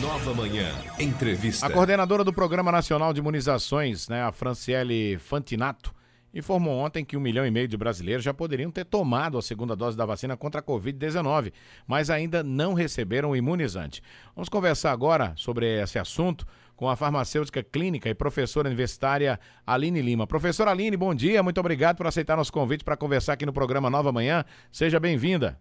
Nova 0.00 0.32
Manhã, 0.32 0.70
entrevista. 1.00 1.66
A 1.66 1.70
coordenadora 1.70 2.22
do 2.22 2.32
Programa 2.32 2.70
Nacional 2.70 3.12
de 3.12 3.18
Imunizações, 3.18 4.08
né, 4.08 4.22
a 4.22 4.30
Franciele 4.30 5.18
Fantinato, 5.18 5.92
informou 6.32 6.78
ontem 6.78 7.04
que 7.04 7.16
um 7.16 7.20
milhão 7.20 7.44
e 7.44 7.50
meio 7.50 7.66
de 7.66 7.76
brasileiros 7.76 8.24
já 8.24 8.32
poderiam 8.32 8.70
ter 8.70 8.84
tomado 8.84 9.36
a 9.36 9.42
segunda 9.42 9.74
dose 9.74 9.96
da 9.96 10.06
vacina 10.06 10.36
contra 10.36 10.60
a 10.60 10.62
Covid-19, 10.62 11.52
mas 11.86 12.10
ainda 12.10 12.44
não 12.44 12.74
receberam 12.74 13.30
o 13.30 13.36
imunizante. 13.36 14.00
Vamos 14.36 14.48
conversar 14.48 14.92
agora 14.92 15.32
sobre 15.36 15.82
esse 15.82 15.98
assunto 15.98 16.46
com 16.76 16.88
a 16.88 16.94
farmacêutica 16.94 17.60
clínica 17.60 18.08
e 18.08 18.14
professora 18.14 18.68
universitária 18.68 19.40
Aline 19.66 20.00
Lima. 20.00 20.28
Professora 20.28 20.70
Aline, 20.70 20.96
bom 20.96 21.12
dia, 21.12 21.42
muito 21.42 21.58
obrigado 21.58 21.96
por 21.96 22.06
aceitar 22.06 22.36
nosso 22.36 22.52
convite 22.52 22.84
para 22.84 22.96
conversar 22.96 23.32
aqui 23.32 23.44
no 23.44 23.52
programa 23.52 23.90
Nova 23.90 24.12
Manhã. 24.12 24.44
Seja 24.70 25.00
bem-vinda. 25.00 25.58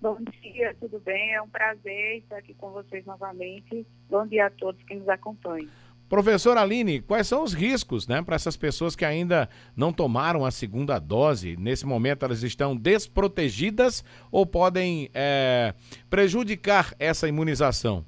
Bom 0.00 0.16
dia, 0.40 0.76
tudo 0.78 1.00
bem? 1.00 1.34
É 1.34 1.42
um 1.42 1.48
prazer 1.48 2.18
estar 2.18 2.36
aqui 2.36 2.54
com 2.54 2.70
vocês 2.70 3.04
novamente. 3.04 3.84
Bom 4.08 4.24
dia 4.26 4.46
a 4.46 4.50
todos 4.50 4.80
que 4.84 4.94
nos 4.94 5.08
acompanham. 5.08 5.68
Professora 6.08 6.62
Aline, 6.62 7.02
quais 7.02 7.26
são 7.26 7.42
os 7.42 7.52
riscos 7.52 8.06
né, 8.06 8.22
para 8.22 8.36
essas 8.36 8.56
pessoas 8.56 8.94
que 8.94 9.04
ainda 9.04 9.48
não 9.76 9.92
tomaram 9.92 10.44
a 10.46 10.52
segunda 10.52 11.00
dose? 11.00 11.56
Nesse 11.56 11.84
momento, 11.84 12.24
elas 12.24 12.44
estão 12.44 12.76
desprotegidas 12.76 14.04
ou 14.30 14.46
podem 14.46 15.10
é, 15.12 15.74
prejudicar 16.08 16.94
essa 16.98 17.28
imunização? 17.28 18.04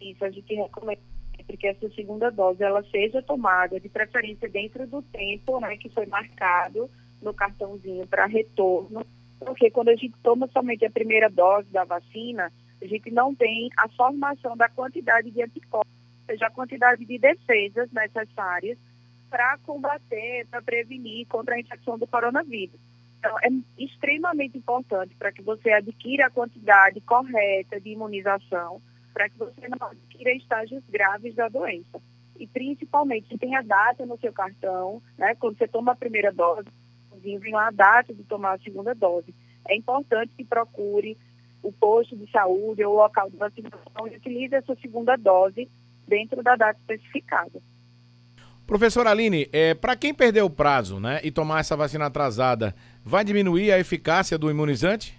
Isso, 0.00 0.24
a 0.24 0.30
gente 0.30 0.54
recomenda 0.54 1.00
que 1.58 1.66
essa 1.66 1.90
segunda 1.90 2.30
dose 2.30 2.62
ela 2.62 2.82
seja 2.84 3.20
tomada, 3.20 3.80
de 3.80 3.88
preferência 3.88 4.48
dentro 4.48 4.86
do 4.86 5.02
tempo 5.02 5.58
né, 5.58 5.76
que 5.76 5.88
foi 5.88 6.06
marcado 6.06 6.88
no 7.20 7.34
cartãozinho 7.34 8.06
para 8.06 8.26
retorno 8.26 9.04
porque 9.40 9.70
quando 9.70 9.88
a 9.88 9.96
gente 9.96 10.14
toma 10.22 10.46
somente 10.48 10.84
a 10.84 10.90
primeira 10.90 11.28
dose 11.28 11.68
da 11.70 11.84
vacina, 11.84 12.52
a 12.80 12.86
gente 12.86 13.10
não 13.10 13.34
tem 13.34 13.70
a 13.76 13.88
formação 13.88 14.56
da 14.56 14.68
quantidade 14.68 15.30
de 15.30 15.42
anticorpos, 15.42 15.92
ou 16.20 16.26
seja, 16.26 16.46
a 16.46 16.50
quantidade 16.50 17.04
de 17.04 17.18
defesas 17.18 17.90
necessárias 17.90 18.78
para 19.28 19.58
combater, 19.58 20.46
para 20.50 20.62
prevenir 20.62 21.26
contra 21.26 21.54
a 21.54 21.60
infecção 21.60 21.98
do 21.98 22.06
coronavírus. 22.06 22.78
Então, 23.18 23.36
é 23.42 23.48
extremamente 23.82 24.56
importante 24.56 25.14
para 25.16 25.30
que 25.30 25.42
você 25.42 25.70
adquira 25.70 26.26
a 26.26 26.30
quantidade 26.30 27.00
correta 27.02 27.80
de 27.80 27.90
imunização, 27.90 28.80
para 29.12 29.28
que 29.28 29.38
você 29.38 29.68
não 29.68 29.88
adquira 29.88 30.32
estágios 30.32 30.82
graves 30.88 31.34
da 31.34 31.48
doença. 31.48 32.00
E, 32.38 32.46
principalmente, 32.46 33.36
tem 33.36 33.54
a 33.54 33.62
data 33.62 34.06
no 34.06 34.18
seu 34.18 34.32
cartão, 34.32 35.02
né? 35.18 35.34
Quando 35.34 35.58
você 35.58 35.68
toma 35.68 35.92
a 35.92 35.96
primeira 35.96 36.32
dose, 36.32 36.68
vem 37.22 37.52
lá 37.52 37.68
a 37.68 37.70
data 37.70 38.14
de 38.14 38.24
tomar 38.24 38.54
a 38.54 38.58
segunda 38.58 38.94
dose. 38.94 39.34
É 39.68 39.76
importante 39.76 40.32
que 40.36 40.44
procure 40.44 41.16
o 41.62 41.72
posto 41.72 42.16
de 42.16 42.30
saúde 42.30 42.84
ou 42.84 42.94
o 42.94 42.96
local 42.96 43.28
de 43.30 43.36
vacinação 43.36 44.08
e 44.10 44.16
utilize 44.16 44.54
essa 44.54 44.74
segunda 44.76 45.16
dose 45.16 45.68
dentro 46.06 46.42
da 46.42 46.56
data 46.56 46.78
especificada. 46.80 47.60
Professora 48.66 49.10
Aline, 49.10 49.48
é, 49.52 49.74
para 49.74 49.96
quem 49.96 50.14
perdeu 50.14 50.46
o 50.46 50.50
prazo 50.50 51.00
né, 51.00 51.20
e 51.24 51.30
tomar 51.30 51.60
essa 51.60 51.76
vacina 51.76 52.06
atrasada, 52.06 52.74
vai 53.04 53.24
diminuir 53.24 53.72
a 53.72 53.78
eficácia 53.78 54.38
do 54.38 54.50
imunizante? 54.50 55.18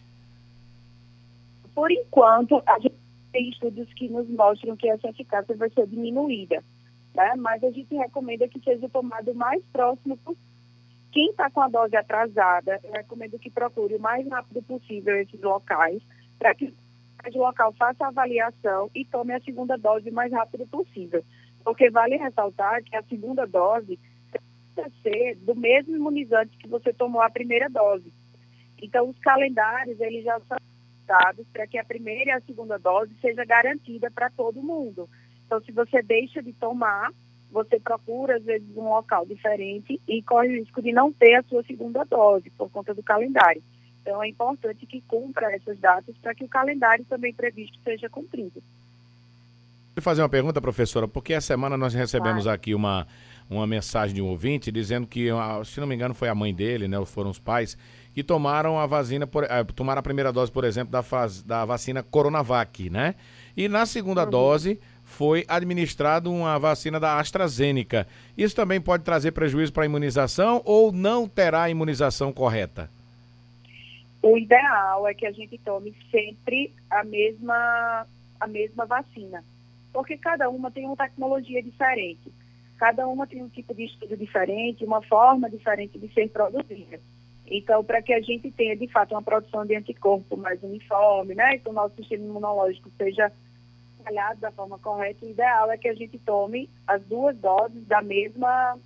Por 1.75 1.91
enquanto, 1.91 2.61
a 2.65 2.79
gente 2.79 2.95
tem 3.31 3.49
estudos 3.49 3.91
que 3.93 4.07
nos 4.09 4.27
mostram 4.29 4.75
que 4.75 4.89
essa 4.89 5.09
eficácia 5.09 5.55
vai 5.55 5.69
ser 5.69 5.87
diminuída, 5.87 6.63
né? 7.13 7.33
mas 7.37 7.63
a 7.63 7.71
gente 7.71 7.93
recomenda 7.95 8.47
que 8.47 8.59
seja 8.61 8.87
tomado 8.89 9.31
o 9.31 9.35
mais 9.35 9.61
próximo 9.71 10.17
possível 10.17 10.50
quem 11.11 11.29
está 11.29 11.49
com 11.49 11.61
a 11.61 11.67
dose 11.67 11.95
atrasada, 11.95 12.79
eu 12.83 12.91
recomendo 12.93 13.37
que 13.37 13.49
procure 13.49 13.95
o 13.95 13.99
mais 13.99 14.27
rápido 14.27 14.61
possível 14.63 15.15
esses 15.17 15.41
locais, 15.41 16.01
para 16.39 16.55
que 16.55 16.73
o 17.35 17.37
local 17.37 17.73
faça 17.73 18.05
a 18.05 18.07
avaliação 18.07 18.89
e 18.95 19.05
tome 19.05 19.33
a 19.33 19.41
segunda 19.41 19.77
dose 19.77 20.09
o 20.09 20.13
mais 20.13 20.31
rápido 20.31 20.65
possível. 20.67 21.23
Porque 21.63 21.89
vale 21.89 22.15
ressaltar 22.15 22.83
que 22.83 22.95
a 22.95 23.03
segunda 23.03 23.45
dose 23.45 23.99
precisa 24.31 24.91
ser 25.03 25.35
do 25.35 25.53
mesmo 25.53 25.95
imunizante 25.95 26.57
que 26.57 26.67
você 26.67 26.93
tomou 26.93 27.21
a 27.21 27.29
primeira 27.29 27.69
dose. 27.69 28.11
Então, 28.81 29.09
os 29.09 29.19
calendários, 29.19 29.99
eles 29.99 30.23
já 30.23 30.39
são 30.39 30.57
dados 31.05 31.45
para 31.51 31.67
que 31.67 31.77
a 31.77 31.83
primeira 31.83 32.31
e 32.31 32.33
a 32.33 32.41
segunda 32.41 32.79
dose 32.79 33.13
seja 33.21 33.45
garantida 33.45 34.09
para 34.09 34.29
todo 34.29 34.63
mundo. 34.63 35.09
Então, 35.45 35.61
se 35.61 35.71
você 35.71 36.01
deixa 36.01 36.41
de 36.41 36.53
tomar, 36.53 37.11
você 37.51 37.79
procura, 37.79 38.37
às 38.37 38.43
vezes, 38.43 38.67
um 38.75 38.89
local 38.89 39.25
diferente 39.25 39.99
e 40.07 40.21
corre 40.23 40.47
o 40.49 40.59
risco 40.59 40.81
de 40.81 40.91
não 40.91 41.11
ter 41.11 41.35
a 41.35 41.43
sua 41.43 41.63
segunda 41.63 42.03
dose 42.05 42.49
por 42.51 42.69
conta 42.69 42.93
do 42.93 43.03
calendário. 43.03 43.61
Então, 44.01 44.23
é 44.23 44.27
importante 44.27 44.85
que 44.85 45.01
cumpra 45.01 45.53
essas 45.53 45.77
datas 45.77 46.15
para 46.21 46.33
que 46.33 46.43
o 46.43 46.47
calendário 46.47 47.05
também 47.05 47.33
previsto 47.33 47.77
seja 47.83 48.09
cumprido. 48.09 48.63
Vou 49.93 50.01
fazer 50.01 50.21
uma 50.21 50.29
pergunta, 50.29 50.61
professora, 50.61 51.07
porque 51.07 51.33
essa 51.33 51.47
semana 51.47 51.77
nós 51.77 51.93
recebemos 51.93 52.45
Vai. 52.45 52.55
aqui 52.55 52.73
uma, 52.73 53.05
uma 53.49 53.67
mensagem 53.67 54.15
de 54.15 54.21
um 54.21 54.27
ouvinte 54.27 54.71
dizendo 54.71 55.05
que, 55.05 55.29
ah, 55.29 55.61
se 55.65 55.79
não 55.81 55.85
me 55.85 55.93
engano, 55.93 56.13
foi 56.13 56.29
a 56.29 56.35
mãe 56.35 56.53
dele, 56.53 56.87
né, 56.87 57.03
foram 57.05 57.29
os 57.29 57.37
pais, 57.37 57.77
que 58.13 58.23
tomaram 58.23 58.79
a 58.79 58.85
vacina, 58.85 59.27
por, 59.27 59.43
eh, 59.43 59.63
tomaram 59.75 59.99
a 59.99 60.03
primeira 60.03 60.31
dose, 60.31 60.51
por 60.51 60.63
exemplo, 60.63 60.91
da, 60.91 61.03
faz, 61.03 61.43
da 61.43 61.65
vacina 61.65 62.01
Coronavac, 62.01 62.89
né? 62.89 63.15
E 63.55 63.67
na 63.67 63.85
segunda 63.85 64.23
uhum. 64.23 64.29
dose 64.29 64.79
foi 65.11 65.45
administrado 65.47 66.31
uma 66.31 66.57
vacina 66.57 66.99
da 66.99 67.19
AstraZeneca. 67.19 68.07
Isso 68.37 68.55
também 68.55 68.79
pode 68.79 69.03
trazer 69.03 69.31
prejuízo 69.31 69.73
para 69.73 69.83
a 69.83 69.85
imunização 69.85 70.61
ou 70.65 70.91
não 70.91 71.27
terá 71.27 71.63
a 71.63 71.69
imunização 71.69 72.31
correta? 72.31 72.89
O 74.23 74.37
ideal 74.37 75.07
é 75.07 75.13
que 75.13 75.25
a 75.25 75.31
gente 75.31 75.57
tome 75.59 75.93
sempre 76.09 76.73
a 76.89 77.03
mesma, 77.03 78.07
a 78.39 78.47
mesma 78.47 78.85
vacina, 78.85 79.43
porque 79.91 80.17
cada 80.17 80.49
uma 80.49 80.71
tem 80.71 80.85
uma 80.85 80.95
tecnologia 80.95 81.61
diferente, 81.61 82.31
cada 82.77 83.07
uma 83.07 83.27
tem 83.27 83.43
um 83.43 83.49
tipo 83.49 83.73
de 83.73 83.85
estudo 83.85 84.15
diferente, 84.15 84.85
uma 84.85 85.01
forma 85.01 85.49
diferente 85.49 85.99
de 85.99 86.11
ser 86.13 86.29
produzida. 86.29 86.99
Então, 87.47 87.83
para 87.83 88.01
que 88.01 88.13
a 88.13 88.21
gente 88.21 88.49
tenha, 88.51 88.77
de 88.77 88.87
fato, 88.87 89.13
uma 89.13 89.21
produção 89.21 89.65
de 89.65 89.75
anticorpo 89.75 90.37
mais 90.37 90.63
uniforme, 90.63 91.35
né, 91.35 91.57
que 91.57 91.67
o 91.67 91.73
nosso 91.73 91.95
sistema 91.95 92.23
imunológico 92.23 92.89
seja 92.97 93.31
trabalhado 94.01 94.39
da 94.41 94.51
forma 94.51 94.77
correta, 94.79 95.25
o 95.25 95.29
ideal 95.29 95.71
é 95.71 95.77
que 95.77 95.87
a 95.87 95.93
gente 95.93 96.17
tome 96.19 96.69
as 96.87 97.01
duas 97.03 97.37
doses 97.37 97.85
da 97.87 98.01
mesma 98.01 98.77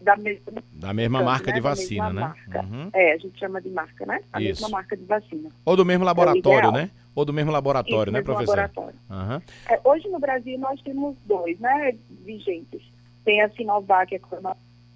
da 0.00 0.16
mesma, 0.16 0.62
da 0.72 0.94
mesma 0.94 1.22
marca 1.22 1.48
né? 1.48 1.52
de 1.52 1.60
vacina, 1.60 2.10
né? 2.10 2.32
Uhum. 2.48 2.90
É, 2.94 3.12
a 3.12 3.18
gente 3.18 3.38
chama 3.38 3.60
de 3.60 3.68
marca, 3.68 4.06
né? 4.06 4.20
A 4.32 4.40
Isso. 4.40 4.62
mesma 4.62 4.78
marca 4.78 4.96
de 4.96 5.04
vacina. 5.04 5.50
Ou 5.62 5.76
do 5.76 5.84
mesmo 5.84 6.06
laboratório, 6.06 6.70
é 6.70 6.72
né? 6.72 6.90
Ou 7.14 7.22
do 7.22 7.34
mesmo 7.34 7.52
laboratório, 7.52 8.10
Isso, 8.10 8.12
né, 8.12 8.22
professor? 8.22 8.56
Laboratório. 8.56 8.98
Uhum. 9.10 9.42
É, 9.68 9.80
hoje 9.84 10.08
no 10.08 10.18
Brasil 10.18 10.58
nós 10.58 10.80
temos 10.80 11.16
dois, 11.26 11.58
né, 11.58 11.94
vigentes. 12.24 12.82
Tem 13.26 13.42
a 13.42 13.50
Sinovac, 13.50 14.18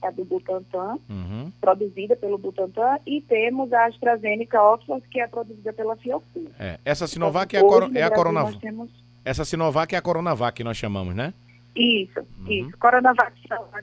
que 0.04 0.08
é 0.08 0.08
é 0.08 0.12
do 0.12 0.24
Butantan, 0.24 0.98
uhum. 1.08 1.50
produzida 1.60 2.14
pelo 2.14 2.36
Butantan, 2.36 2.98
e 3.06 3.20
temos 3.22 3.72
a 3.72 3.86
AstraZeneca 3.86 4.62
Oxford, 4.62 5.06
que 5.08 5.20
é 5.20 5.26
produzida 5.26 5.72
pela 5.72 5.96
Fiocruz. 5.96 6.48
É, 6.58 6.78
essa 6.84 7.06
Sinovac 7.06 7.56
então, 7.56 7.66
é 7.66 7.70
a, 7.70 7.72
coro 7.72 7.98
é 7.98 8.02
a 8.02 8.10
Coronavac. 8.10 8.58
Temos... 8.60 8.90
Essa 9.24 9.44
Sinovac 9.44 9.94
é 9.94 9.98
a 9.98 10.02
Coronavac 10.02 10.56
que 10.56 10.64
nós 10.64 10.76
chamamos, 10.76 11.14
né? 11.14 11.32
Isso, 11.74 12.20
uhum. 12.20 12.46
isso. 12.48 12.78
Coronavac 12.78 13.34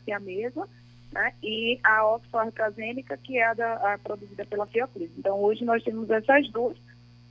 é 0.08 0.14
a 0.14 0.20
mesma, 0.20 0.68
né? 1.12 1.34
E 1.44 1.80
a 1.84 2.06
Oxford 2.06 2.50
AstraZeneca, 2.50 3.18
que 3.18 3.38
é 3.38 3.48
a, 3.48 3.54
da, 3.54 3.94
a 3.94 3.98
produzida 3.98 4.46
pela 4.46 4.68
Fiocruz. 4.68 5.10
Então, 5.18 5.42
hoje 5.42 5.66
nós 5.66 5.84
temos 5.84 6.10
essas 6.10 6.50
duas. 6.52 6.78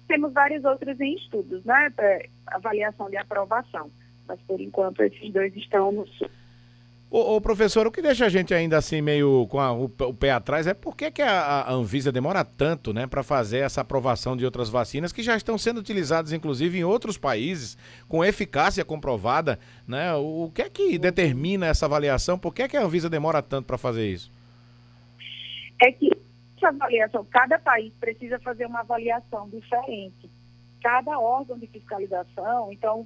Temos 0.09 0.33
várias 0.33 0.65
outras 0.65 1.01
em 1.01 1.15
estudos, 1.15 1.65
né? 1.65 1.93
avaliação 2.49 3.09
de 3.09 3.17
aprovação. 3.17 3.91
Mas, 4.27 4.41
por 4.43 4.61
enquanto, 4.61 5.01
esses 5.03 5.33
dois 5.33 5.55
estão 5.57 5.93
no. 5.93 6.05
Ô, 7.11 7.35
ô, 7.35 7.41
professor, 7.41 7.89
o 7.89 7.91
que 7.91 8.01
deixa 8.01 8.27
a 8.27 8.29
gente 8.29 8.55
ainda 8.55 8.79
assim 8.79 9.03
meio 9.03 9.45
com 9.49 9.59
a, 9.59 9.73
o, 9.73 9.87
o, 9.87 10.15
pé 10.15 10.31
atrás 10.31 10.69
é 10.69 10.73
por 10.73 10.95
que, 10.95 11.11
que 11.11 11.21
a, 11.21 11.63
a, 11.63 11.73
Anvisa 11.73 12.13
demora 12.13 12.45
tanto 12.45 12.93
né, 12.93 13.05
para 13.05 13.25
fazer 13.25 13.59
essa 13.59 13.81
aprovação 13.81 14.37
de 14.37 14.45
outras 14.45 14.69
vacinas 14.69 15.13
que 15.13 15.21
já 15.21 15.37
estão 15.37 15.59
sendo 15.59 15.81
utilizadas, 15.81 16.33
inclusive, 16.33 16.79
em 16.79 16.85
outros 16.85 17.19
países, 17.19 17.77
com 18.07 18.25
eficácia 18.25 18.85
comprovada. 18.85 19.59
Né? 19.89 20.15
O, 20.15 20.45
o 20.45 20.53
que 20.53 20.63
é 20.63 20.71
que 20.71 20.99
determina 20.99 21.67
essa 21.67 21.87
avaliação? 21.87 22.39
Por 22.39 22.55
que, 22.55 22.69
que 22.69 22.77
a 22.77 22.85
Anvisa 22.85 23.11
demora 23.11 23.43
tanto 23.43 23.67
para 23.67 23.77
fazer 23.77 24.09
isso? 24.09 24.31
É 25.83 25.91
que 25.91 26.11
essa 26.59 26.69
avaliação, 26.69 27.25
cada 27.25 27.59
país 27.59 27.93
precisa 27.99 28.39
fazer 28.39 28.67
uma 28.67 28.81
avaliação 28.81 29.49
diferente. 29.49 30.31
Cada 30.81 31.19
órgão 31.19 31.59
de 31.59 31.67
fiscalização, 31.67 32.73
então 32.73 33.05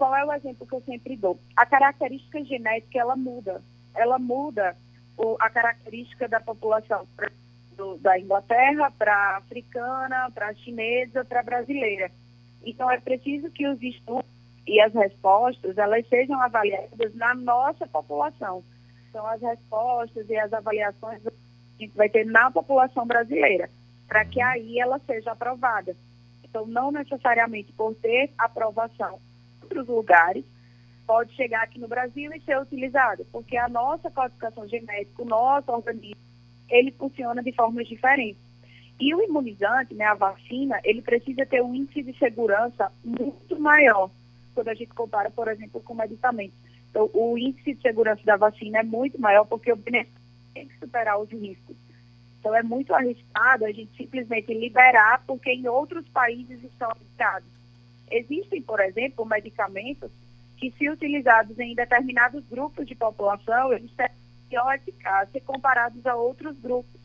qual 0.00 0.16
é 0.16 0.24
o 0.24 0.32
exemplo 0.32 0.66
que 0.66 0.74
eu 0.74 0.80
sempre 0.86 1.14
dou? 1.14 1.38
A 1.54 1.66
característica 1.66 2.42
genética, 2.42 2.98
ela 2.98 3.14
muda. 3.14 3.60
Ela 3.94 4.18
muda 4.18 4.74
o, 5.14 5.36
a 5.38 5.50
característica 5.50 6.26
da 6.26 6.40
população 6.40 7.06
pra, 7.14 7.30
do, 7.76 7.98
da 7.98 8.18
Inglaterra 8.18 8.90
para 8.96 9.36
africana, 9.36 10.30
para 10.30 10.54
chinesa, 10.54 11.22
para 11.22 11.42
brasileira. 11.42 12.10
Então, 12.64 12.90
é 12.90 12.98
preciso 12.98 13.50
que 13.50 13.68
os 13.68 13.82
estudos 13.82 14.24
e 14.66 14.80
as 14.80 14.94
respostas, 14.94 15.76
elas 15.76 16.08
sejam 16.08 16.40
avaliadas 16.40 17.14
na 17.14 17.34
nossa 17.34 17.86
população. 17.86 18.64
Então, 19.10 19.26
as 19.26 19.42
respostas 19.42 20.26
e 20.30 20.36
as 20.38 20.50
avaliações 20.50 21.20
gente 21.78 21.94
vai 21.94 22.08
ter 22.08 22.24
na 22.24 22.50
população 22.50 23.06
brasileira, 23.06 23.68
para 24.08 24.24
que 24.24 24.40
aí 24.40 24.80
ela 24.80 24.98
seja 25.00 25.32
aprovada. 25.32 25.94
Então, 26.42 26.66
não 26.66 26.90
necessariamente 26.90 27.70
por 27.74 27.94
ter 27.96 28.32
aprovação 28.38 29.20
outros 29.70 29.86
lugares, 29.86 30.44
pode 31.06 31.32
chegar 31.34 31.62
aqui 31.62 31.78
no 31.78 31.88
Brasil 31.88 32.32
e 32.34 32.40
ser 32.40 32.58
utilizado, 32.60 33.24
porque 33.32 33.56
a 33.56 33.68
nossa 33.68 34.10
codificação 34.10 34.66
genética, 34.68 35.22
o 35.22 35.24
nosso 35.24 35.70
organismo, 35.70 36.20
ele 36.68 36.90
funciona 36.92 37.42
de 37.42 37.52
formas 37.52 37.86
diferentes. 37.86 38.40
E 38.98 39.14
o 39.14 39.22
imunizante, 39.22 39.94
né, 39.94 40.04
a 40.04 40.14
vacina, 40.14 40.78
ele 40.84 41.00
precisa 41.00 41.46
ter 41.46 41.62
um 41.62 41.74
índice 41.74 42.02
de 42.02 42.16
segurança 42.18 42.92
muito 43.02 43.58
maior 43.58 44.10
quando 44.54 44.68
a 44.68 44.74
gente 44.74 44.90
compara, 44.90 45.30
por 45.30 45.48
exemplo, 45.48 45.80
com 45.80 45.94
medicamentos. 45.94 46.56
Então, 46.90 47.08
o 47.14 47.38
índice 47.38 47.74
de 47.74 47.80
segurança 47.80 48.22
da 48.24 48.36
vacina 48.36 48.80
é 48.80 48.82
muito 48.82 49.18
maior 49.18 49.46
porque 49.46 49.72
o 49.72 49.76
benefício 49.76 50.20
tem 50.52 50.68
que 50.68 50.78
superar 50.78 51.18
os 51.18 51.30
riscos. 51.30 51.76
Então, 52.38 52.54
é 52.54 52.62
muito 52.62 52.92
arriscado 52.92 53.64
a 53.64 53.72
gente 53.72 53.96
simplesmente 53.96 54.52
liberar 54.52 55.22
porque 55.26 55.50
em 55.50 55.66
outros 55.66 56.06
países 56.08 56.62
estão 56.62 56.90
aplicados. 56.90 57.59
Existem, 58.10 58.60
por 58.62 58.80
exemplo, 58.80 59.24
medicamentos 59.24 60.10
que, 60.56 60.70
se 60.72 60.88
utilizados 60.88 61.58
em 61.58 61.74
determinados 61.74 62.44
grupos 62.46 62.86
de 62.86 62.94
população, 62.94 63.72
eles 63.72 63.90
têm 63.92 64.08
maior 64.52 64.74
eficácia 64.74 65.40
comparados 65.40 66.04
a 66.04 66.14
outros 66.14 66.58
grupos. 66.58 67.00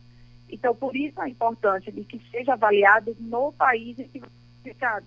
Então, 0.50 0.76
por 0.76 0.96
isso 0.96 1.20
a 1.22 1.30
importância 1.30 1.92
de 1.92 2.04
que 2.04 2.22
seja 2.32 2.54
avaliado 2.54 3.16
no 3.20 3.52
país 3.54 3.98
em 4.00 4.08
que 4.08 4.22
aplicado. 4.62 5.06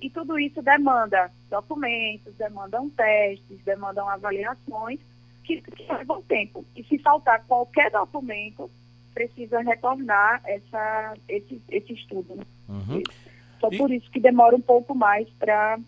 E 0.00 0.10
tudo 0.10 0.38
isso 0.38 0.62
demanda 0.62 1.30
documentos, 1.48 2.34
demandam 2.34 2.90
testes, 2.90 3.58
demandam 3.64 4.08
avaliações 4.08 5.00
que, 5.42 5.60
que 5.60 5.92
levam 5.92 6.22
tempo. 6.22 6.64
E 6.76 6.82
se 6.84 6.98
faltar 6.98 7.44
qualquer 7.46 7.90
documento, 7.90 8.70
precisa 9.14 9.60
retornar 9.60 10.42
essa, 10.44 11.14
esse, 11.28 11.62
esse 11.68 11.92
estudo. 11.92 12.34
Né? 12.34 12.44
Uhum. 12.68 13.02
Então, 13.66 13.72
e... 13.72 13.78
por 13.78 13.90
isso 13.90 14.10
que 14.10 14.20
demora 14.20 14.54
um 14.54 14.60
pouco 14.60 14.94
mais 14.94 15.28
para 15.38 15.78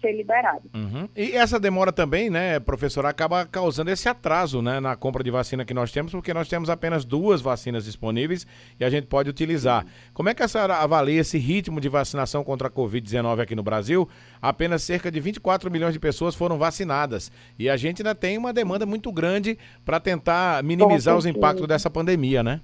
ser 0.00 0.12
liberado. 0.12 0.68
Uhum. 0.74 1.08
E 1.14 1.32
essa 1.32 1.60
demora 1.60 1.92
também, 1.92 2.30
né, 2.30 2.58
professora, 2.58 3.08
acaba 3.08 3.44
causando 3.46 3.90
esse 3.90 4.08
atraso 4.08 4.62
né, 4.62 4.80
na 4.80 4.96
compra 4.96 5.22
de 5.22 5.30
vacina 5.30 5.64
que 5.64 5.74
nós 5.74 5.92
temos, 5.92 6.12
porque 6.12 6.34
nós 6.34 6.48
temos 6.48 6.70
apenas 6.70 7.04
duas 7.04 7.40
vacinas 7.40 7.84
disponíveis 7.84 8.46
e 8.78 8.84
a 8.84 8.90
gente 8.90 9.06
pode 9.06 9.28
utilizar. 9.28 9.86
Como 10.12 10.28
é 10.28 10.34
que 10.34 10.42
a 10.42 10.48
senhora 10.48 10.76
avalia 10.76 11.20
esse 11.20 11.38
ritmo 11.38 11.80
de 11.80 11.88
vacinação 11.88 12.42
contra 12.42 12.68
a 12.68 12.70
Covid-19 12.70 13.40
aqui 13.40 13.54
no 13.54 13.62
Brasil? 13.62 14.08
Apenas 14.40 14.82
cerca 14.82 15.10
de 15.10 15.20
24 15.20 15.70
milhões 15.70 15.92
de 15.92 16.00
pessoas 16.00 16.34
foram 16.34 16.58
vacinadas 16.58 17.30
e 17.58 17.68
a 17.68 17.76
gente 17.76 18.00
ainda 18.00 18.14
tem 18.14 18.38
uma 18.38 18.52
demanda 18.52 18.86
muito 18.86 19.12
grande 19.12 19.58
para 19.84 20.00
tentar 20.00 20.62
minimizar 20.64 21.16
os 21.16 21.26
impactos 21.26 21.68
dessa 21.68 21.90
pandemia, 21.90 22.42
né? 22.42 22.60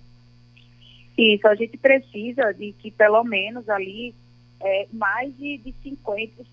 Isso, 1.18 1.48
a 1.48 1.54
gente 1.54 1.78
precisa 1.78 2.52
de 2.52 2.72
que 2.78 2.90
pelo 2.90 3.24
menos 3.24 3.66
ali 3.70 4.14
é, 4.60 4.88
mais 4.92 5.36
de, 5.36 5.58
de 5.58 5.74
50, 5.82 6.44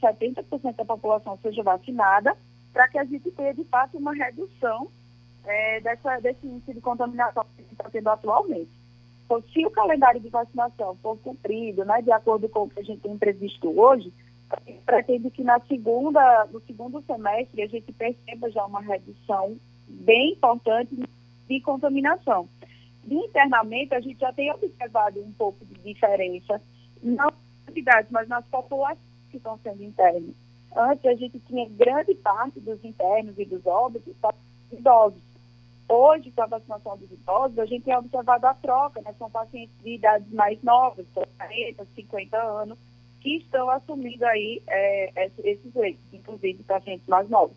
70% 0.00 0.76
da 0.76 0.84
população 0.84 1.38
seja 1.42 1.62
vacinada, 1.62 2.36
para 2.72 2.88
que 2.88 2.98
a 2.98 3.04
gente 3.04 3.30
tenha, 3.30 3.54
de 3.54 3.64
fato, 3.64 3.96
uma 3.96 4.14
redução 4.14 4.88
é, 5.44 5.80
dessa, 5.80 6.18
desse 6.20 6.46
índice 6.46 6.74
de 6.74 6.80
contaminação 6.80 7.44
que 7.56 7.62
está 7.62 7.88
tendo 7.90 8.08
atualmente. 8.08 8.70
Então, 9.24 9.42
se 9.52 9.64
o 9.64 9.70
calendário 9.70 10.20
de 10.20 10.28
vacinação 10.28 10.96
for 11.02 11.16
cumprido, 11.18 11.84
né, 11.84 12.02
de 12.02 12.12
acordo 12.12 12.48
com 12.48 12.64
o 12.64 12.68
que 12.68 12.80
a 12.80 12.82
gente 12.82 13.00
tem 13.00 13.16
previsto 13.16 13.68
hoje, 13.78 14.12
a 14.50 14.60
gente 14.66 14.82
pretende 14.84 15.30
que 15.30 15.42
na 15.42 15.58
segunda, 15.60 16.46
no 16.52 16.60
segundo 16.60 17.02
semestre 17.02 17.62
a 17.62 17.66
gente 17.66 17.90
perceba 17.92 18.50
já 18.50 18.64
uma 18.66 18.80
redução 18.80 19.56
bem 19.88 20.32
importante 20.32 20.94
de 21.48 21.60
contaminação. 21.60 22.48
E 23.06 23.14
internamente, 23.14 23.94
a 23.94 24.00
gente 24.00 24.18
já 24.18 24.32
tem 24.32 24.50
observado 24.52 25.20
um 25.20 25.32
pouco 25.32 25.64
de 25.64 25.74
diferença, 25.80 26.60
não 27.02 27.30
cidades, 27.74 28.10
mas 28.10 28.28
nas 28.28 28.44
populações 28.46 28.98
que 29.30 29.36
estão 29.36 29.58
sendo 29.62 29.82
internos. 29.82 30.34
Antes, 30.74 31.04
a 31.04 31.14
gente 31.14 31.38
tinha 31.40 31.68
grande 31.68 32.14
parte 32.14 32.58
dos 32.60 32.82
internos 32.84 33.38
e 33.38 33.44
dos 33.44 33.64
óbitos 33.66 34.14
idosos. 34.72 35.22
Hoje, 35.88 36.30
com 36.30 36.42
a 36.42 36.46
vacinação 36.46 36.96
dos 36.96 37.10
idosos, 37.10 37.58
a 37.58 37.66
gente 37.66 37.84
tem 37.84 37.96
observado 37.96 38.46
a 38.46 38.54
troca, 38.54 39.00
né? 39.02 39.14
São 39.18 39.30
pacientes 39.30 39.74
de 39.82 39.94
idades 39.94 40.32
mais 40.32 40.60
novas, 40.62 41.06
40, 41.12 41.86
50 41.94 42.36
anos, 42.36 42.78
que 43.20 43.36
estão 43.36 43.68
assumindo 43.70 44.24
aí 44.24 44.62
é, 44.66 45.30
esses 45.44 45.74
leitos, 45.74 46.02
inclusive 46.12 46.62
pacientes 46.62 47.06
mais 47.06 47.28
novos. 47.28 47.56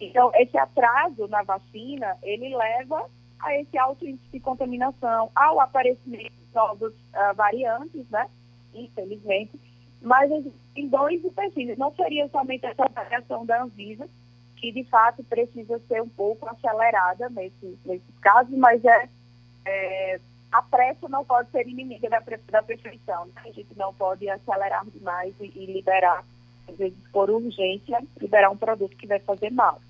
Então, 0.00 0.30
esse 0.34 0.56
atraso 0.58 1.28
na 1.28 1.42
vacina, 1.42 2.16
ele 2.22 2.56
leva 2.56 3.08
a 3.38 3.56
esse 3.56 3.78
alto 3.78 4.06
índice 4.06 4.28
de 4.32 4.40
contaminação, 4.40 5.30
ao 5.34 5.60
aparecimento 5.60 6.32
de 6.32 6.54
novas 6.54 6.92
uh, 6.92 7.34
variantes, 7.34 8.08
né? 8.10 8.28
Infelizmente, 8.74 9.52
mas 10.00 10.30
existem 10.30 10.88
dois 10.88 11.24
empecilhos. 11.24 11.78
Não 11.78 11.94
seria 11.94 12.28
somente 12.28 12.64
essa 12.66 12.84
avaliação 12.84 13.44
da 13.44 13.62
Anvisa, 13.62 14.08
que 14.56 14.72
de 14.72 14.84
fato 14.84 15.22
precisa 15.24 15.80
ser 15.88 16.02
um 16.02 16.08
pouco 16.08 16.48
acelerada 16.48 17.28
nesse, 17.30 17.78
nesses 17.84 18.18
casos, 18.20 18.56
mas 18.56 18.84
é, 18.84 19.08
é, 19.64 20.20
a 20.52 20.62
pressa 20.62 21.08
não 21.08 21.24
pode 21.24 21.50
ser 21.50 21.66
inimiga 21.66 22.08
da, 22.08 22.22
da 22.50 22.62
perfeição. 22.62 23.26
Né? 23.26 23.32
A 23.36 23.52
gente 23.52 23.76
não 23.76 23.92
pode 23.94 24.28
acelerar 24.28 24.84
demais 24.86 25.34
e, 25.40 25.52
e 25.54 25.66
liberar, 25.66 26.24
às 26.68 26.76
vezes 26.76 26.98
por 27.12 27.30
urgência, 27.30 28.02
liberar 28.20 28.50
um 28.50 28.56
produto 28.56 28.96
que 28.96 29.06
vai 29.06 29.18
fazer 29.20 29.50
mal. 29.50 29.80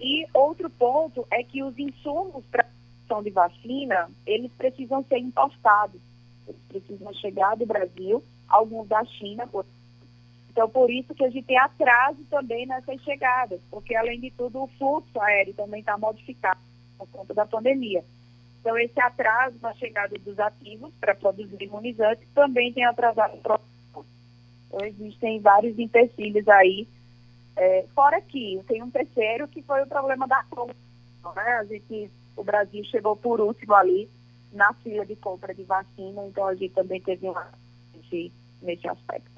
E 0.00 0.26
outro 0.34 0.68
ponto 0.68 1.26
é 1.30 1.42
que 1.42 1.62
os 1.62 1.78
insumos 1.78 2.44
para 2.50 2.62
a 2.62 2.66
produção 3.06 3.22
de 3.22 3.30
vacina, 3.30 4.10
eles 4.26 4.52
precisam 4.52 5.04
ser 5.08 5.18
importados. 5.18 6.00
Eles 6.46 6.60
precisam 6.68 7.12
chegar 7.14 7.56
do 7.56 7.66
Brasil 7.66 8.22
alguns 8.48 8.88
da 8.88 9.04
China. 9.04 9.48
Então, 10.50 10.68
por 10.68 10.90
isso 10.90 11.14
que 11.14 11.24
a 11.24 11.30
gente 11.30 11.46
tem 11.46 11.58
atraso 11.58 12.24
também 12.30 12.66
nessas 12.66 13.00
chegadas, 13.02 13.60
porque, 13.70 13.94
além 13.94 14.20
de 14.20 14.30
tudo, 14.30 14.62
o 14.62 14.66
fluxo 14.78 15.20
aéreo 15.20 15.54
também 15.54 15.80
está 15.80 15.98
modificado 15.98 16.60
por 16.96 17.06
conta 17.08 17.34
da 17.34 17.44
pandemia. 17.44 18.02
Então, 18.60 18.76
esse 18.78 18.98
atraso 19.00 19.56
na 19.60 19.74
chegada 19.74 20.16
dos 20.18 20.38
ativos 20.38 20.92
para 20.98 21.14
produzir 21.14 21.62
imunizantes 21.62 22.26
também 22.34 22.72
tem 22.72 22.84
atrasado 22.84 23.34
o 23.34 23.40
processo. 23.40 24.06
Então, 24.66 24.86
existem 24.86 25.40
vários 25.40 25.78
empecilhos 25.78 26.48
aí. 26.48 26.88
É, 27.56 27.84
fora 27.94 28.20
que 28.20 28.60
tem 28.66 28.82
um 28.82 28.90
terceiro 28.90 29.46
que 29.48 29.62
foi 29.62 29.82
o 29.82 29.86
problema 29.86 30.26
da 30.26 30.42
compra. 30.50 30.74
Né? 31.36 31.42
A 31.42 31.64
gente, 31.64 32.10
o 32.36 32.42
Brasil 32.42 32.84
chegou 32.84 33.16
por 33.16 33.40
último 33.40 33.74
ali 33.74 34.08
na 34.56 34.72
fila 34.82 35.04
de 35.04 35.14
compra 35.16 35.54
de 35.54 35.62
vacina, 35.62 36.26
então 36.26 36.46
a 36.46 36.54
gente 36.54 36.72
também 36.74 37.00
teve 37.00 37.28
uma 37.28 37.46
nesse, 37.94 38.88
aspecto. 38.88 39.30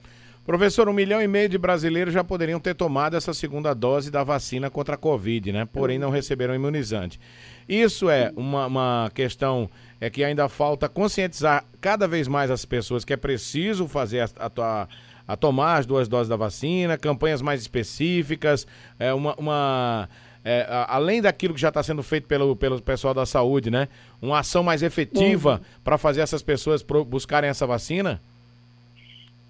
Professor, 0.46 0.88
um 0.88 0.94
milhão 0.94 1.20
e 1.20 1.28
meio 1.28 1.46
de 1.46 1.58
brasileiros 1.58 2.14
já 2.14 2.24
poderiam 2.24 2.58
ter 2.58 2.74
tomado 2.74 3.14
essa 3.14 3.34
segunda 3.34 3.74
dose 3.74 4.10
da 4.10 4.24
vacina 4.24 4.70
contra 4.70 4.94
a 4.94 4.98
Covid, 4.98 5.52
né? 5.52 5.66
Porém, 5.66 5.98
não 5.98 6.08
receberam 6.08 6.54
imunizante. 6.54 7.20
Isso 7.68 8.08
é 8.08 8.32
uma, 8.34 8.66
uma 8.66 9.10
questão 9.12 9.68
é 10.00 10.08
que 10.08 10.24
ainda 10.24 10.48
falta 10.48 10.88
conscientizar 10.88 11.64
cada 11.82 12.08
vez 12.08 12.26
mais 12.26 12.50
as 12.50 12.64
pessoas 12.64 13.04
que 13.04 13.12
é 13.12 13.16
preciso 13.16 13.86
fazer 13.86 14.20
a, 14.20 14.28
a, 14.38 14.88
a 15.26 15.36
tomar 15.36 15.78
as 15.78 15.86
duas 15.86 16.08
doses 16.08 16.28
da 16.28 16.36
vacina, 16.36 16.96
campanhas 16.96 17.42
mais 17.42 17.60
específicas, 17.60 18.66
é 18.98 19.12
uma, 19.12 19.34
uma 19.34 20.08
é, 20.44 20.66
além 20.88 21.20
daquilo 21.20 21.54
que 21.54 21.60
já 21.60 21.68
está 21.68 21.82
sendo 21.82 22.02
feito 22.02 22.26
pelo, 22.26 22.56
pelo 22.56 22.80
pessoal 22.80 23.12
da 23.12 23.26
saúde, 23.26 23.70
né? 23.70 23.88
Uma 24.20 24.40
ação 24.40 24.62
mais 24.62 24.82
efetiva 24.82 25.60
para 25.84 25.98
fazer 25.98 26.20
essas 26.20 26.42
pessoas 26.42 26.82
pro, 26.82 27.04
buscarem 27.04 27.50
essa 27.50 27.66
vacina? 27.66 28.20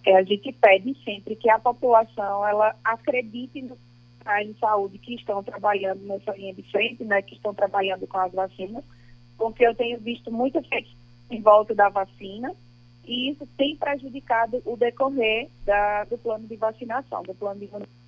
é, 0.08 0.16
a 0.16 0.22
gente 0.22 0.50
pede 0.52 0.96
sempre 1.04 1.36
que 1.36 1.50
a 1.50 1.58
população 1.58 2.46
ela 2.46 2.74
acredite 2.82 3.60
profissionais 4.28 4.48
de 4.48 4.58
saúde 4.58 4.98
que 4.98 5.14
estão 5.14 5.42
trabalhando 5.42 6.00
nessa 6.04 6.32
linha 6.32 6.54
de 6.54 6.62
frente, 6.70 7.04
né, 7.04 7.22
que 7.22 7.34
estão 7.34 7.54
trabalhando 7.54 8.06
com 8.06 8.18
as 8.18 8.32
vacinas, 8.32 8.84
porque 9.36 9.66
eu 9.66 9.74
tenho 9.74 9.98
visto 10.00 10.30
muita 10.30 10.62
gente 10.62 10.96
em 11.30 11.40
volta 11.40 11.74
da 11.74 11.88
vacina 11.88 12.54
e 13.04 13.30
isso 13.30 13.46
tem 13.56 13.76
prejudicado 13.76 14.62
o 14.64 14.76
decorrer 14.76 15.48
da, 15.64 16.04
do 16.04 16.18
plano 16.18 16.46
de 16.46 16.56
vacinação, 16.56 17.22
do 17.22 17.34
plano 17.34 17.60
de 17.60 17.66
vacinação. 17.66 17.98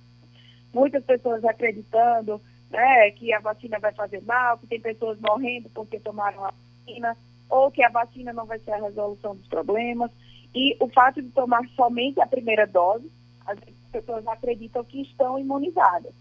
Muitas 0.73 1.03
pessoas 1.03 1.43
acreditando 1.43 2.41
né, 2.71 3.11
que 3.11 3.33
a 3.33 3.39
vacina 3.39 3.79
vai 3.79 3.93
fazer 3.93 4.23
mal, 4.23 4.57
que 4.57 4.67
tem 4.67 4.79
pessoas 4.79 5.19
morrendo 5.19 5.69
porque 5.69 5.99
tomaram 5.99 6.45
a 6.45 6.51
vacina, 6.51 7.17
ou 7.49 7.69
que 7.69 7.83
a 7.83 7.89
vacina 7.89 8.31
não 8.31 8.45
vai 8.45 8.57
ser 8.59 8.71
a 8.71 8.81
resolução 8.81 9.35
dos 9.35 9.47
problemas. 9.47 10.09
E 10.55 10.75
o 10.79 10.87
fato 10.89 11.21
de 11.21 11.29
tomar 11.29 11.67
somente 11.75 12.19
a 12.19 12.27
primeira 12.27 12.65
dose, 12.65 13.09
as 13.45 13.59
pessoas 13.91 14.25
acreditam 14.27 14.83
que 14.83 15.01
estão 15.01 15.37
imunizadas. 15.37 16.13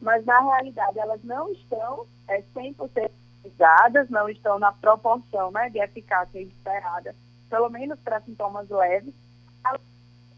Mas, 0.00 0.24
na 0.24 0.40
realidade, 0.40 0.98
elas 0.98 1.22
não 1.24 1.50
estão 1.52 2.06
é, 2.28 2.42
100% 2.54 3.10
imunizadas, 3.44 4.08
não 4.08 4.28
estão 4.28 4.58
na 4.58 4.72
proporção 4.72 5.50
né, 5.50 5.68
de 5.70 5.78
eficácia 5.78 6.40
esperada, 6.40 7.14
pelo 7.50 7.68
menos 7.68 7.98
para 8.00 8.20
sintomas 8.20 8.68
leves. 8.68 9.14
Ela 9.64 9.80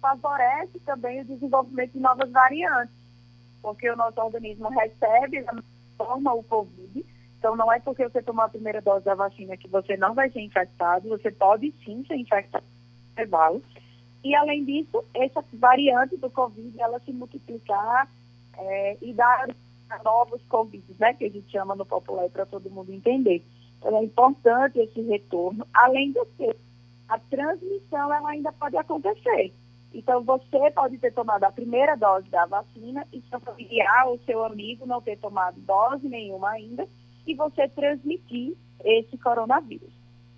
favorece 0.00 0.79
também 0.81 1.21
o 1.21 1.25
desenvolvimento 1.25 1.93
de 1.93 2.00
novas 2.00 2.31
variantes, 2.31 2.95
porque 3.62 3.90
o 3.90 3.97
nosso 3.97 4.21
organismo 4.21 4.69
recebe, 4.69 5.45
forma 5.97 6.33
o 6.33 6.43
Covid, 6.43 7.05
então, 7.40 7.57
não 7.57 7.73
é 7.73 7.81
porque 7.81 8.07
você 8.07 8.23
tomou 8.23 8.45
a 8.45 8.50
primeira 8.50 8.83
dose 8.83 9.02
da 9.02 9.14
vacina 9.14 9.57
que 9.57 9.67
você 9.67 9.97
não 9.97 10.12
vai 10.12 10.31
ser 10.31 10.43
infectado, 10.43 11.09
você 11.09 11.31
pode 11.31 11.73
sim 11.83 12.05
ser 12.07 12.17
infectado. 12.17 12.62
E, 14.23 14.35
além 14.35 14.62
disso, 14.62 15.02
essa 15.14 15.43
variante 15.55 16.19
do 16.19 16.29
Covid, 16.29 16.79
ela 16.79 17.00
se 17.00 17.11
multiplicar 17.11 18.11
é, 18.59 18.99
e 19.00 19.14
dar 19.14 19.49
novos 20.05 20.43
Covid, 20.50 20.85
né, 20.99 21.14
que 21.14 21.25
a 21.25 21.31
gente 21.31 21.50
chama 21.50 21.75
no 21.75 21.87
popular 21.87 22.29
para 22.29 22.45
todo 22.45 22.71
mundo 22.71 22.93
entender. 22.93 23.43
Então, 23.79 23.97
é 23.97 24.05
importante 24.05 24.79
esse 24.79 25.00
retorno, 25.00 25.67
além 25.73 26.12
do 26.12 26.26
que 26.37 26.55
a 27.09 27.19
transmissão 27.19 28.12
ela 28.12 28.29
ainda 28.29 28.52
pode 28.52 28.76
acontecer. 28.76 29.50
Então, 29.93 30.23
você 30.23 30.71
pode 30.75 30.99
ter 30.99 31.13
tomado 31.13 31.45
a 31.45 31.51
primeira 31.51 31.97
dose 31.97 32.29
da 32.29 32.47
vacina 32.47 33.07
e 33.13 33.21
seu 33.29 33.41
familiar 33.41 34.07
ou 34.07 34.19
seu 34.21 34.45
amigo 34.45 34.87
não 34.87 35.01
ter 35.01 35.19
tomado 35.19 35.61
dose 35.61 36.09
nenhuma 36.09 36.51
ainda 36.51 36.87
e 37.27 37.35
você 37.35 37.69
transmitir 37.69 38.55
esse 38.85 39.19
coronavírus. 39.19 39.93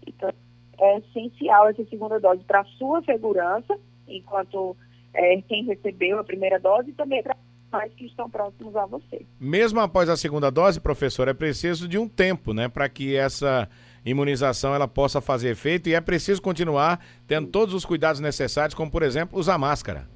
Então, 0.06 0.32
é 0.78 0.98
essencial 0.98 1.68
essa 1.68 1.84
segunda 1.84 2.18
dose 2.18 2.42
para 2.44 2.60
a 2.60 2.64
sua 2.64 3.02
segurança, 3.02 3.78
enquanto 4.08 4.76
é, 5.14 5.40
quem 5.42 5.64
recebeu 5.64 6.18
a 6.18 6.24
primeira 6.24 6.58
dose, 6.58 6.90
e 6.90 6.94
também 6.94 7.22
para 7.22 7.36
mais 7.70 7.92
que 7.94 8.04
estão 8.04 8.28
próximos 8.28 8.76
a 8.76 8.84
você. 8.84 9.24
Mesmo 9.40 9.80
após 9.80 10.08
a 10.08 10.16
segunda 10.16 10.50
dose, 10.50 10.80
professor, 10.80 11.28
é 11.28 11.34
preciso 11.34 11.88
de 11.88 11.98
um 11.98 12.06
tempo, 12.06 12.52
né, 12.52 12.68
para 12.68 12.88
que 12.88 13.16
essa 13.16 13.68
imunização 14.04 14.74
ela 14.74 14.88
possa 14.88 15.20
fazer 15.20 15.50
efeito 15.50 15.88
e 15.88 15.94
é 15.94 16.00
preciso 16.00 16.42
continuar 16.42 17.04
tendo 17.26 17.48
todos 17.48 17.74
os 17.74 17.84
cuidados 17.84 18.20
necessários, 18.20 18.74
como 18.74 18.90
por 18.90 19.02
exemplo 19.02 19.38
usar 19.38 19.58
máscara. 19.58 20.08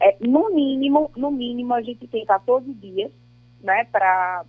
É, 0.00 0.16
no 0.20 0.54
mínimo, 0.54 1.10
no 1.16 1.30
mínimo 1.30 1.72
a 1.72 1.82
gente 1.82 2.06
tem 2.06 2.24
14 2.24 2.72
dias, 2.74 3.10
né, 3.60 3.84
para 3.84 4.44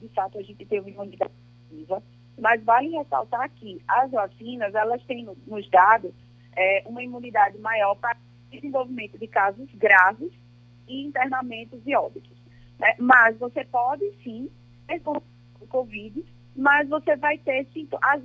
de 0.00 0.08
fato 0.08 0.38
a 0.38 0.42
gente 0.42 0.64
ter 0.64 0.80
uma 0.80 0.90
imunidade 0.90 1.32
ativa. 1.66 2.02
Mas 2.40 2.62
vale 2.62 2.88
ressaltar 2.90 3.50
que 3.50 3.82
as 3.86 4.10
vacinas, 4.10 4.74
elas 4.74 5.02
têm 5.04 5.28
nos 5.46 5.68
dados 5.68 6.12
é, 6.56 6.84
uma 6.86 7.02
imunidade 7.02 7.58
maior 7.58 7.94
para 7.96 8.16
desenvolvimento 8.50 9.18
de 9.18 9.26
casos 9.26 9.68
graves 9.74 10.32
e 10.86 11.04
internamentos 11.04 11.80
e 11.84 11.94
óbitos. 11.94 12.36
Né? 12.78 12.94
Mas 12.98 13.36
você 13.38 13.64
pode 13.64 14.10
sim 14.22 14.48
ter 14.86 15.02
o 15.04 15.66
Covid, 15.66 16.24
mas 16.56 16.88
você 16.88 17.16
vai 17.16 17.38
ter, 17.38 17.66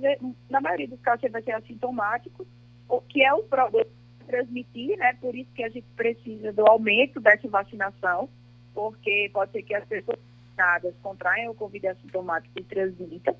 vezes, 0.00 0.34
na 0.50 0.60
maioria 0.60 0.88
dos 0.88 1.00
casos, 1.00 1.20
você 1.20 1.28
vai 1.28 1.42
ter 1.42 1.52
assintomático, 1.52 2.46
o 2.88 3.00
que 3.00 3.24
é 3.24 3.32
o 3.32 3.42
problema 3.44 3.88
de 4.18 4.26
transmitir, 4.26 4.98
né? 4.98 5.14
Por 5.20 5.34
isso 5.34 5.50
que 5.54 5.64
a 5.64 5.68
gente 5.68 5.86
precisa 5.96 6.52
do 6.52 6.66
aumento 6.66 7.20
dessa 7.20 7.48
vacinação, 7.48 8.28
porque 8.74 9.30
pode 9.32 9.52
ser 9.52 9.62
que 9.62 9.74
as 9.74 9.84
pessoas 9.84 10.18
vacinadas 10.56 10.94
contraem 11.02 11.48
o 11.48 11.54
Covid 11.54 11.88
assintomático 11.88 12.58
e 12.58 12.64
transmitam. 12.64 13.36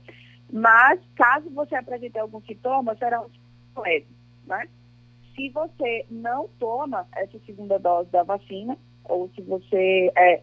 Mas, 0.52 1.00
caso 1.16 1.50
você 1.50 1.74
apresente 1.74 2.18
algum 2.18 2.40
sintoma, 2.42 2.94
serão 2.96 3.28
leves, 3.76 4.08
né? 4.46 4.68
Se 5.34 5.48
você 5.50 6.06
não 6.08 6.48
toma 6.60 7.08
essa 7.16 7.38
segunda 7.44 7.78
dose 7.78 8.08
da 8.10 8.22
vacina, 8.22 8.78
ou 9.04 9.28
se 9.34 9.42
você 9.42 10.12
é, 10.16 10.40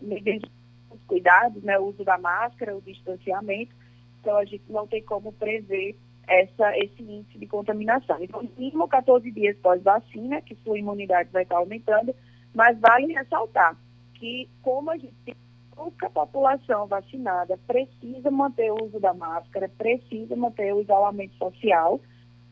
os 0.91 1.01
cuidados, 1.07 1.63
né, 1.63 1.79
o 1.79 1.85
uso 1.85 2.03
da 2.03 2.17
máscara, 2.17 2.75
o 2.75 2.81
distanciamento, 2.81 3.73
então 4.21 4.37
a 4.37 4.45
gente 4.45 4.63
não 4.69 4.87
tem 4.87 5.03
como 5.03 5.33
prever 5.33 5.97
essa, 6.27 6.77
esse 6.77 7.01
índice 7.01 7.37
de 7.37 7.47
contaminação. 7.47 8.17
Então, 8.21 8.47
mínimo 8.57 8.87
14 8.87 9.29
dias 9.31 9.57
pós-vacina, 9.57 10.41
que 10.41 10.55
sua 10.63 10.77
imunidade 10.77 11.29
vai 11.31 11.43
estar 11.43 11.57
aumentando, 11.57 12.15
mas 12.53 12.79
vale 12.79 13.13
ressaltar 13.13 13.75
que, 14.13 14.47
como 14.61 14.91
a 14.91 14.97
gente 14.97 15.15
tem 15.25 15.35
pouca 15.75 16.09
população 16.09 16.85
vacinada, 16.85 17.57
precisa 17.65 18.29
manter 18.29 18.71
o 18.71 18.85
uso 18.85 18.99
da 18.99 19.13
máscara, 19.13 19.67
precisa 19.67 20.35
manter 20.35 20.73
o 20.73 20.81
isolamento 20.81 21.35
social, 21.37 21.99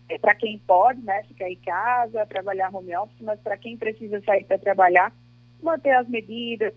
é, 0.09 0.17
para 0.17 0.33
quem 0.33 0.57
pode, 0.57 0.99
né, 1.01 1.21
ficar 1.23 1.49
em 1.49 1.57
casa, 1.57 2.25
trabalhar 2.25 2.73
home 2.73 2.95
office, 2.95 3.21
mas 3.21 3.39
para 3.39 3.55
quem 3.55 3.77
precisa 3.77 4.19
sair 4.21 4.43
para 4.45 4.57
trabalhar, 4.57 5.13
manter 5.61 5.91
as 5.91 6.07
medidas, 6.09 6.73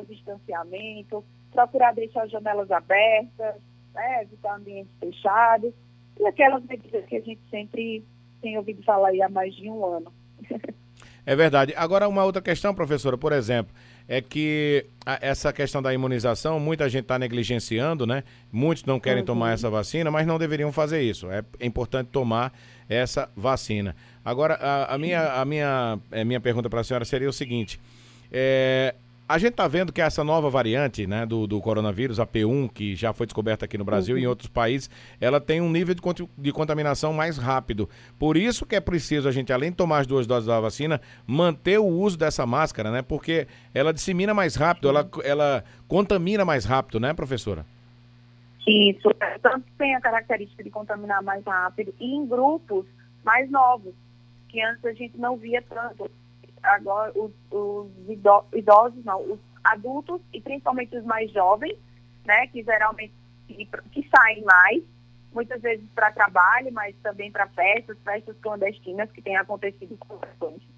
o 0.00 0.04
distanciamento, 0.04 1.24
procurar 1.50 1.94
deixar 1.94 2.24
as 2.24 2.30
janelas 2.30 2.70
abertas, 2.70 3.56
né, 3.94 4.22
evitar 4.22 4.56
ambientes 4.56 4.92
fechados, 4.98 5.72
e 6.18 6.26
aquelas 6.26 6.64
medidas 6.64 7.04
que 7.06 7.16
a 7.16 7.20
gente 7.20 7.40
sempre 7.50 8.04
tem 8.40 8.56
ouvido 8.58 8.82
falar 8.82 9.08
aí 9.08 9.22
há 9.22 9.28
mais 9.28 9.54
de 9.54 9.68
um 9.70 9.84
ano. 9.84 10.12
É 11.26 11.34
verdade. 11.34 11.72
Agora, 11.76 12.06
uma 12.06 12.22
outra 12.22 12.42
questão, 12.42 12.74
professora, 12.74 13.16
por 13.16 13.32
exemplo, 13.32 13.74
é 14.06 14.20
que 14.20 14.84
a, 15.06 15.18
essa 15.22 15.52
questão 15.52 15.80
da 15.80 15.92
imunização, 15.94 16.60
muita 16.60 16.88
gente 16.88 17.04
está 17.04 17.18
negligenciando, 17.18 18.06
né? 18.06 18.24
Muitos 18.52 18.84
não 18.84 19.00
querem 19.00 19.20
uhum. 19.20 19.26
tomar 19.26 19.52
essa 19.52 19.70
vacina, 19.70 20.10
mas 20.10 20.26
não 20.26 20.38
deveriam 20.38 20.70
fazer 20.70 21.00
isso. 21.00 21.30
É, 21.30 21.42
é 21.58 21.66
importante 21.66 22.08
tomar 22.08 22.52
essa 22.88 23.30
vacina. 23.34 23.96
Agora, 24.22 24.54
a, 24.54 24.94
a 24.94 24.98
minha, 24.98 25.40
a 25.40 25.44
minha, 25.44 25.98
a 26.12 26.18
é, 26.18 26.24
minha 26.24 26.40
pergunta 26.40 26.68
para 26.68 26.80
a 26.80 26.84
senhora 26.84 27.06
seria 27.06 27.28
o 27.28 27.32
seguinte: 27.32 27.80
é, 28.30 28.94
a 29.26 29.38
gente 29.38 29.52
está 29.52 29.66
vendo 29.66 29.92
que 29.92 30.02
essa 30.02 30.22
nova 30.22 30.50
variante 30.50 31.06
né, 31.06 31.24
do, 31.24 31.46
do 31.46 31.60
coronavírus, 31.60 32.20
a 32.20 32.26
P1, 32.26 32.70
que 32.70 32.94
já 32.94 33.12
foi 33.12 33.26
descoberta 33.26 33.64
aqui 33.64 33.78
no 33.78 33.84
Brasil 33.84 34.16
uhum. 34.16 34.20
e 34.20 34.24
em 34.24 34.26
outros 34.26 34.48
países, 34.48 34.90
ela 35.18 35.40
tem 35.40 35.62
um 35.62 35.70
nível 35.70 35.94
de, 35.94 36.28
de, 36.36 36.52
contaminação 36.52 37.12
mais 37.12 37.38
rápido. 37.38 37.88
Por 38.18 38.36
isso 38.36 38.66
que 38.66 38.76
é 38.76 38.80
preciso 38.80 39.26
a 39.26 39.32
gente, 39.32 39.50
além 39.52 39.70
de 39.70 39.76
tomar 39.76 40.00
as 40.00 40.06
duas 40.06 40.26
doses 40.26 40.46
da 40.46 40.60
vacina, 40.60 41.00
manter 41.26 41.78
o 41.78 41.86
uso 41.86 42.18
dessa 42.18 42.44
máscara, 42.44 42.90
né? 42.90 43.00
Porque 43.00 43.46
ela 43.72 43.94
dissemina 43.94 44.34
mais 44.34 44.56
rápido, 44.56 44.90
ela, 44.90 45.08
ela 45.24 45.64
contamina 45.88 46.44
mais 46.44 46.66
rápido, 46.66 47.00
né, 47.00 47.14
professora? 47.14 47.64
Isso, 48.66 49.08
tanto 49.42 49.64
tem 49.78 49.94
a 49.94 50.00
característica 50.00 50.62
de 50.62 50.70
contaminar 50.70 51.22
mais 51.22 51.44
rápido 51.44 51.94
e 51.98 52.14
em 52.14 52.26
grupos 52.26 52.86
mais 53.24 53.50
novos, 53.50 53.94
que 54.48 54.60
antes 54.62 54.84
a 54.84 54.92
gente 54.92 55.16
não 55.18 55.36
via 55.36 55.62
tanto 55.62 56.10
agora 56.64 57.12
os, 57.14 57.32
os 57.50 57.90
idosos, 58.52 59.04
não, 59.04 59.20
os 59.20 59.38
adultos 59.62 60.20
e 60.32 60.40
principalmente 60.40 60.96
os 60.96 61.04
mais 61.04 61.30
jovens, 61.32 61.76
né, 62.24 62.46
que 62.48 62.62
geralmente 62.62 63.12
que, 63.46 64.08
saem 64.14 64.42
mais, 64.44 64.82
muitas 65.32 65.60
vezes 65.60 65.84
para 65.94 66.12
trabalho, 66.12 66.72
mas 66.72 66.94
também 67.02 67.30
para 67.30 67.46
festas, 67.48 67.96
festas 68.04 68.36
clandestinas 68.40 69.10
que 69.10 69.22
têm 69.22 69.36
acontecido 69.36 69.98
frequência. 70.06 70.68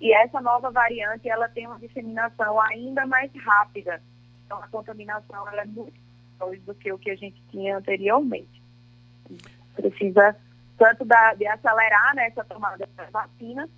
E 0.00 0.12
essa 0.12 0.40
nova 0.40 0.70
variante, 0.70 1.28
ela 1.28 1.48
tem 1.48 1.66
uma 1.66 1.78
disseminação 1.78 2.60
ainda 2.60 3.06
mais 3.06 3.30
rápida. 3.36 4.02
Então, 4.44 4.58
a 4.58 4.68
contaminação 4.68 5.48
ela 5.48 5.62
é 5.62 5.66
muito 5.66 5.98
mais 6.38 6.60
do 6.62 6.74
que 6.74 6.92
o 6.92 6.98
que 6.98 7.10
a 7.10 7.16
gente 7.16 7.40
tinha 7.50 7.76
anteriormente. 7.76 8.62
Precisa 9.74 10.36
tanto 10.76 11.04
da, 11.04 11.34
de 11.34 11.46
acelerar 11.46 12.14
né, 12.14 12.26
essa 12.26 12.44
tomada 12.44 12.88
da 12.96 13.04
vacina, 13.04 13.68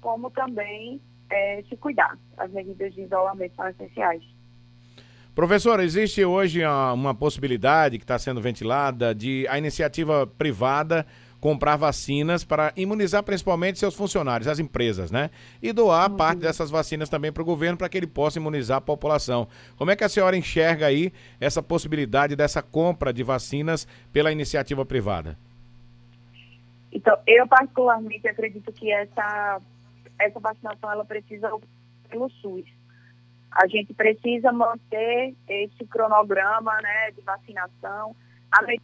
como 0.00 0.30
também 0.30 1.00
é, 1.30 1.62
se 1.68 1.76
cuidar. 1.76 2.18
As 2.36 2.50
medidas 2.50 2.94
de 2.94 3.02
isolamento 3.02 3.54
são 3.56 3.68
essenciais. 3.68 4.22
Professora, 5.34 5.84
existe 5.84 6.24
hoje 6.24 6.64
uma 6.64 7.14
possibilidade 7.14 7.98
que 7.98 8.04
está 8.04 8.18
sendo 8.18 8.40
ventilada 8.40 9.14
de 9.14 9.46
a 9.48 9.58
iniciativa 9.58 10.26
privada 10.26 11.06
comprar 11.40 11.76
vacinas 11.76 12.42
para 12.42 12.72
imunizar 12.74 13.22
principalmente 13.22 13.78
seus 13.78 13.94
funcionários, 13.94 14.48
as 14.48 14.58
empresas, 14.58 15.10
né? 15.10 15.30
E 15.62 15.72
doar 15.72 16.10
uhum. 16.10 16.16
parte 16.16 16.38
dessas 16.40 16.70
vacinas 16.70 17.08
também 17.08 17.30
para 17.30 17.42
o 17.42 17.46
governo 17.46 17.76
para 17.76 17.88
que 17.88 17.98
ele 17.98 18.06
possa 18.06 18.38
imunizar 18.38 18.78
a 18.78 18.80
população. 18.80 19.46
Como 19.76 19.90
é 19.90 19.96
que 19.96 20.04
a 20.04 20.08
senhora 20.08 20.36
enxerga 20.36 20.86
aí 20.86 21.12
essa 21.40 21.62
possibilidade 21.62 22.34
dessa 22.34 22.62
compra 22.62 23.12
de 23.12 23.22
vacinas 23.22 23.86
pela 24.12 24.32
iniciativa 24.32 24.84
privada? 24.84 25.38
Então, 26.90 27.16
eu 27.26 27.46
particularmente 27.46 28.26
acredito 28.26 28.72
que 28.72 28.90
essa 28.90 29.60
essa 30.18 30.40
vacinação 30.40 30.90
ela 30.90 31.04
precisa 31.04 31.50
pelo 32.08 32.28
SUS. 32.30 32.64
A 33.50 33.66
gente 33.66 33.94
precisa 33.94 34.52
manter 34.52 35.34
esse 35.48 35.86
cronograma 35.86 36.76
né, 36.82 37.10
de 37.12 37.22
vacinação. 37.22 38.14
A 38.50 38.64
gente 38.64 38.82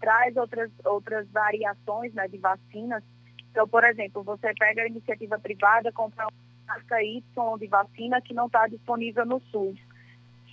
traz 0.00 0.36
outras, 0.36 0.70
outras 0.84 1.28
variações 1.30 2.12
né, 2.14 2.26
de 2.26 2.38
vacinas. 2.38 3.02
Então, 3.50 3.68
por 3.68 3.84
exemplo, 3.84 4.22
você 4.22 4.52
pega 4.54 4.82
a 4.82 4.88
iniciativa 4.88 5.38
privada, 5.38 5.92
compra 5.92 6.24
uma 6.24 6.32
marca 6.66 7.02
Y 7.02 7.22
de 7.58 7.66
vacina 7.66 8.20
que 8.20 8.34
não 8.34 8.46
está 8.46 8.66
disponível 8.66 9.26
no 9.26 9.40
SUS. 9.40 9.78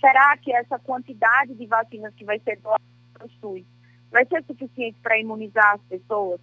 Será 0.00 0.36
que 0.36 0.52
essa 0.52 0.78
quantidade 0.78 1.54
de 1.54 1.66
vacinas 1.66 2.14
que 2.14 2.24
vai 2.24 2.38
ser 2.40 2.60
doada 2.60 2.82
no 3.20 3.30
SUS 3.40 3.64
vai 4.10 4.24
ser 4.26 4.44
suficiente 4.44 4.98
para 5.02 5.18
imunizar 5.18 5.74
as 5.74 5.82
pessoas? 5.82 6.40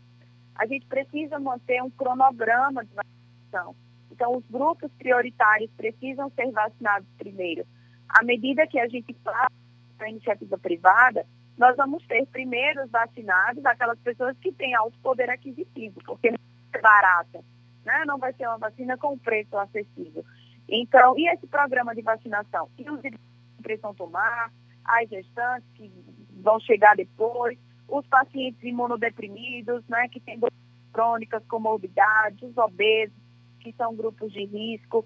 A 0.56 0.66
gente 0.66 0.86
precisa 0.86 1.40
manter 1.40 1.82
um 1.82 1.90
cronograma 1.90 2.84
de 2.84 2.94
vacinação 2.94 3.15
Então, 4.12 4.36
os 4.38 4.46
grupos 4.48 4.92
prioritários 4.98 5.70
precisam 5.76 6.30
ser 6.32 6.52
vacinados 6.52 7.08
primeiro. 7.18 7.66
À 8.08 8.24
medida 8.24 8.68
que 8.68 8.80
a 8.80 8.88
gente 8.88 9.14
passa 9.16 9.52
a 10.00 10.10
iniciativa 10.10 10.58
privada, 10.58 11.26
nós 11.58 11.76
vamos 11.76 12.06
ter 12.06 12.26
primeiro 12.28 12.84
os 12.84 12.92
vacinados 12.92 13.66
aquelas 13.66 14.00
pessoas 14.00 14.38
que 14.40 14.52
têm 14.52 14.76
alto 14.76 14.98
poder 15.00 15.30
aquisitivo, 15.30 16.02
porque 16.06 16.32
não 16.32 16.38
é 16.74 16.82
barata, 16.82 17.44
né? 17.86 18.04
não 18.06 18.18
vai 18.18 18.34
ser 18.34 18.48
uma 18.48 18.58
vacina 18.58 18.98
com 18.98 19.18
preço 19.18 19.58
acessível. 19.58 20.24
Então, 20.68 21.18
e 21.18 21.28
esse 21.30 21.48
programa 21.48 21.94
de 21.94 22.02
vacinação? 22.02 22.70
E 22.78 22.90
os 22.90 23.02
que 23.02 23.12
precisam 23.62 23.94
tomar, 23.94 24.52
as 24.84 25.10
gestantes 25.10 25.68
que 25.76 25.92
vão 26.42 26.60
chegar 26.60 26.96
depois, 26.96 27.58
os 27.88 28.06
pacientes 28.08 28.62
imunodeprimidos, 28.64 29.84
né, 29.88 30.08
que 30.10 30.20
têm 30.20 30.40
crônicas, 30.92 31.44
comorbidades, 31.48 32.42
os 32.42 32.58
obesos, 32.58 33.16
que 33.66 33.74
são 33.74 33.96
grupos 33.96 34.32
de 34.32 34.46
risco. 34.46 35.04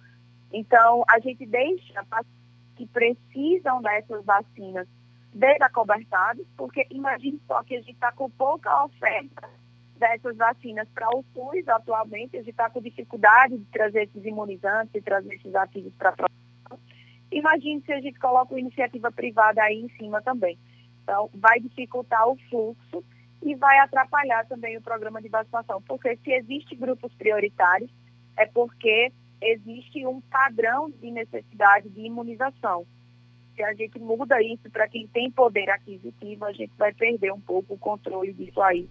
Então, 0.51 1.05
a 1.09 1.17
gente 1.19 1.45
deixa 1.45 2.05
que 2.75 2.85
precisam 2.87 3.81
dessas 3.81 4.25
vacinas 4.25 4.85
desacobertados, 5.33 6.45
porque 6.57 6.85
imagine 6.89 7.39
só 7.47 7.63
que 7.63 7.75
a 7.75 7.79
gente 7.79 7.93
está 7.93 8.11
com 8.11 8.29
pouca 8.29 8.83
oferta 8.83 9.47
dessas 9.95 10.35
vacinas 10.35 10.87
para 10.93 11.07
o 11.15 11.23
SUS 11.33 11.67
atualmente, 11.67 12.35
a 12.35 12.39
gente 12.39 12.51
está 12.51 12.69
com 12.69 12.81
dificuldade 12.81 13.57
de 13.57 13.65
trazer 13.65 14.03
esses 14.03 14.25
imunizantes 14.25 14.93
e 14.95 15.01
trazer 15.01 15.35
esses 15.35 15.55
ativos 15.55 15.93
para 15.93 16.09
a 16.09 16.13
população. 16.13 16.79
Imagine 17.31 17.81
se 17.85 17.93
a 17.93 18.01
gente 18.01 18.19
coloca 18.19 18.53
uma 18.53 18.59
iniciativa 18.59 19.11
privada 19.11 19.61
aí 19.61 19.81
em 19.81 19.89
cima 19.97 20.21
também. 20.21 20.57
Então, 21.03 21.29
vai 21.33 21.59
dificultar 21.59 22.27
o 22.27 22.37
fluxo 22.49 23.03
e 23.41 23.55
vai 23.55 23.77
atrapalhar 23.79 24.45
também 24.47 24.77
o 24.77 24.81
programa 24.81 25.21
de 25.21 25.29
vacinação, 25.29 25.81
porque 25.81 26.17
se 26.17 26.31
existe 26.31 26.75
grupos 26.75 27.13
prioritários, 27.15 27.91
é 28.39 28.45
porque 28.47 29.11
existe 29.41 30.05
um 30.07 30.19
padrão 30.21 30.89
de 30.89 31.11
necessidade 31.11 31.89
de 31.89 32.01
imunização 32.01 32.87
se 33.59 33.63
a 33.63 33.73
gente 33.73 33.99
muda 33.99 34.41
isso 34.41 34.69
para 34.71 34.87
quem 34.87 35.05
tem 35.07 35.29
poder 35.29 35.69
aquisitivo, 35.69 36.45
a 36.45 36.53
gente 36.53 36.71
vai 36.77 36.93
perder 36.93 37.33
um 37.33 37.41
pouco 37.41 37.73
o 37.73 37.77
controle 37.77 38.31
disso 38.31 38.61
aí. 38.61 38.89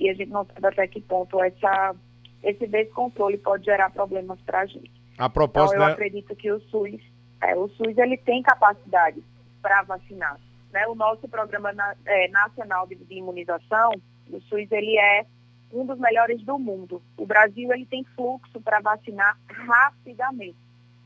E 0.00 0.10
a 0.10 0.14
gente 0.14 0.30
não 0.30 0.44
sabe 0.44 0.66
até 0.66 0.88
que 0.88 1.00
ponto 1.00 1.40
essa, 1.40 1.94
esse 2.42 2.66
descontrole 2.66 3.38
pode 3.38 3.64
gerar 3.64 3.90
problemas 3.90 4.40
para 4.40 4.60
a 4.60 4.66
gente. 4.66 4.90
A 5.16 5.30
propósito, 5.30 5.76
então, 5.76 5.84
eu 5.84 5.88
né? 5.88 5.92
acredito 5.92 6.34
que 6.34 6.50
o 6.50 6.60
SUS, 6.62 7.00
é, 7.40 7.54
o 7.54 7.68
SUS 7.68 7.96
ele 7.96 8.16
tem 8.16 8.42
capacidade 8.42 9.22
para 9.62 9.82
vacinar. 9.82 10.36
Né? 10.72 10.84
O 10.88 10.96
nosso 10.96 11.28
programa 11.28 11.72
na, 11.72 11.94
é, 12.04 12.26
nacional 12.28 12.88
de, 12.88 12.96
de 12.96 13.14
imunização, 13.14 13.92
o 14.32 14.40
SUS, 14.40 14.66
ele 14.72 14.98
é 14.98 15.26
um 15.72 15.84
dos 15.86 15.98
melhores 15.98 16.42
do 16.42 16.58
mundo. 16.58 17.02
O 17.16 17.26
Brasil 17.26 17.72
ele 17.72 17.86
tem 17.86 18.04
fluxo 18.16 18.60
para 18.60 18.80
vacinar 18.80 19.38
rapidamente. 19.48 20.56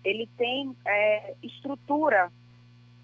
Ele 0.05 0.29
tem 0.37 0.75
é, 0.87 1.35
estrutura 1.43 2.31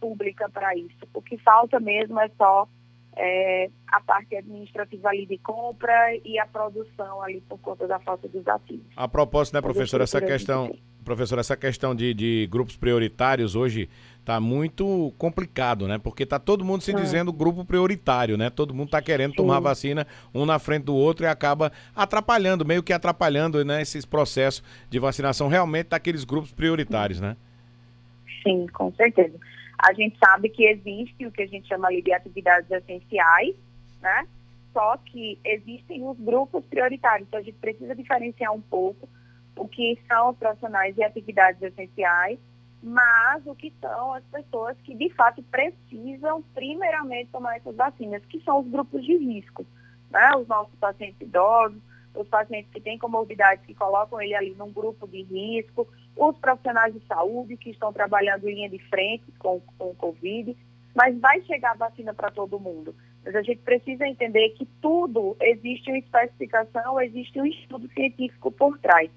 pública 0.00 0.48
para 0.48 0.76
isso. 0.76 0.96
O 1.12 1.22
que 1.22 1.36
falta 1.38 1.80
mesmo 1.80 2.18
é 2.20 2.28
só 2.36 2.68
é, 3.16 3.70
a 3.88 4.00
parte 4.00 4.36
administrativa 4.36 5.08
ali 5.08 5.26
de 5.26 5.38
compra 5.38 6.14
e 6.24 6.38
a 6.38 6.46
produção 6.46 7.20
ali 7.22 7.40
por 7.48 7.58
conta 7.58 7.86
da 7.86 7.98
falta 7.98 8.28
dos 8.28 8.46
ativos. 8.46 8.86
A 8.96 9.08
propósito, 9.08 9.54
né, 9.54 9.60
professora, 9.60 10.04
essa 10.04 10.20
questão, 10.20 10.72
professora, 11.04 11.40
essa 11.40 11.56
questão 11.56 11.94
de, 11.94 12.14
de 12.14 12.48
grupos 12.50 12.76
prioritários 12.76 13.56
hoje 13.56 13.88
está 14.20 14.38
muito 14.40 15.12
complicado, 15.16 15.88
né? 15.88 15.98
Porque 15.98 16.22
está 16.22 16.38
todo 16.38 16.64
mundo 16.64 16.82
se 16.82 16.92
dizendo 16.92 17.32
grupo 17.32 17.64
prioritário, 17.64 18.36
né? 18.36 18.50
Todo 18.50 18.74
mundo 18.74 18.88
está 18.88 19.00
querendo 19.00 19.30
Sim. 19.30 19.36
tomar 19.38 19.60
vacina 19.60 20.06
um 20.34 20.44
na 20.44 20.58
frente 20.58 20.84
do 20.84 20.94
outro 20.94 21.24
e 21.24 21.28
acaba 21.28 21.72
atrapalhando, 21.96 22.64
meio 22.64 22.82
que 22.82 22.92
atrapalhando, 22.92 23.64
né, 23.64 23.80
esses 23.80 24.04
processos 24.04 24.62
de 24.90 24.98
vacinação 24.98 25.48
realmente 25.48 25.88
daqueles 25.88 26.24
grupos 26.24 26.52
prioritários, 26.52 27.20
né? 27.20 27.36
Sim, 28.42 28.66
com 28.68 28.92
certeza. 28.92 29.38
A 29.78 29.92
gente 29.92 30.18
sabe 30.18 30.48
que 30.48 30.64
existe 30.64 31.24
o 31.24 31.32
que 31.32 31.42
a 31.42 31.46
gente 31.46 31.66
chama 31.68 31.88
ali 31.88 32.02
de 32.02 32.12
atividades 32.12 32.70
essenciais, 32.70 33.54
né? 34.02 34.26
Só 34.72 34.96
que 34.98 35.38
existem 35.44 36.06
os 36.06 36.18
grupos 36.18 36.64
prioritários, 36.66 37.26
então 37.26 37.40
a 37.40 37.42
gente 37.42 37.56
precisa 37.58 37.94
diferenciar 37.94 38.52
um 38.52 38.60
pouco 38.60 39.08
o 39.56 39.66
que 39.66 39.98
são 40.06 40.34
profissionais 40.34 40.94
de 40.94 41.02
atividades 41.02 41.60
essenciais, 41.62 42.38
mas 42.82 43.44
o 43.46 43.54
que 43.54 43.72
são 43.80 44.14
as 44.14 44.24
pessoas 44.24 44.76
que 44.84 44.94
de 44.94 45.10
fato 45.10 45.42
precisam 45.44 46.42
primeiramente 46.54 47.30
tomar 47.30 47.56
essas 47.56 47.74
vacinas, 47.74 48.24
que 48.26 48.40
são 48.42 48.60
os 48.60 48.68
grupos 48.68 49.04
de 49.04 49.16
risco, 49.16 49.66
né? 50.10 50.30
Os 50.36 50.46
nossos 50.46 50.74
pacientes 50.76 51.20
idosos, 51.20 51.80
os 52.14 52.28
pacientes 52.28 52.70
que 52.72 52.80
têm 52.80 52.98
comorbidades 52.98 53.64
que 53.66 53.74
colocam 53.74 54.20
ele 54.20 54.34
ali 54.34 54.54
num 54.54 54.72
grupo 54.72 55.06
de 55.06 55.22
risco, 55.22 55.88
os 56.16 56.36
profissionais 56.38 56.94
de 56.94 57.00
saúde 57.06 57.56
que 57.56 57.70
estão 57.70 57.92
trabalhando 57.92 58.48
em 58.48 58.54
linha 58.54 58.70
de 58.70 58.78
frente 58.88 59.24
com, 59.38 59.60
com 59.76 59.90
o 59.90 59.94
Covid, 59.94 60.56
mas 60.94 61.18
vai 61.18 61.40
chegar 61.42 61.72
a 61.72 61.76
vacina 61.76 62.14
para 62.14 62.30
todo 62.30 62.58
mundo. 62.58 62.94
Mas 63.24 63.34
a 63.34 63.42
gente 63.42 63.60
precisa 63.62 64.06
entender 64.06 64.50
que 64.50 64.66
tudo 64.80 65.36
existe 65.40 65.90
uma 65.90 65.98
especificação, 65.98 67.00
existe 67.00 67.40
um 67.40 67.46
estudo 67.46 67.88
científico 67.92 68.50
por 68.50 68.78
trás, 68.78 69.10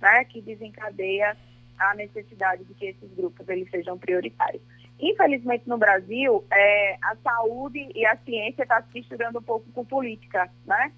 né, 0.00 0.24
que 0.24 0.40
desencadeia 0.40 1.36
a 1.78 1.94
necessidade 1.94 2.64
de 2.64 2.74
que 2.74 2.86
esses 2.86 3.10
grupos 3.14 3.48
eles 3.48 3.70
sejam 3.70 3.98
prioritários. 3.98 4.62
Infelizmente 5.00 5.68
no 5.68 5.78
Brasil, 5.78 6.44
é, 6.50 6.96
a 7.02 7.16
saúde 7.22 7.88
e 7.94 8.04
a 8.04 8.16
ciência 8.24 8.62
está 8.62 8.82
se 8.82 8.88
misturando 8.94 9.38
um 9.38 9.42
pouco 9.42 9.70
com 9.72 9.84
política, 9.84 10.50
né? 10.66 10.92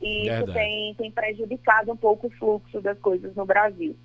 E 0.00 0.28
isso 0.28 0.52
tem, 0.52 0.94
tem 0.94 1.10
prejudicado 1.10 1.92
um 1.92 1.96
pouco 1.96 2.26
o 2.26 2.30
fluxo 2.30 2.80
das 2.80 2.98
coisas 2.98 3.34
no 3.36 3.46
Brasil 3.46 3.96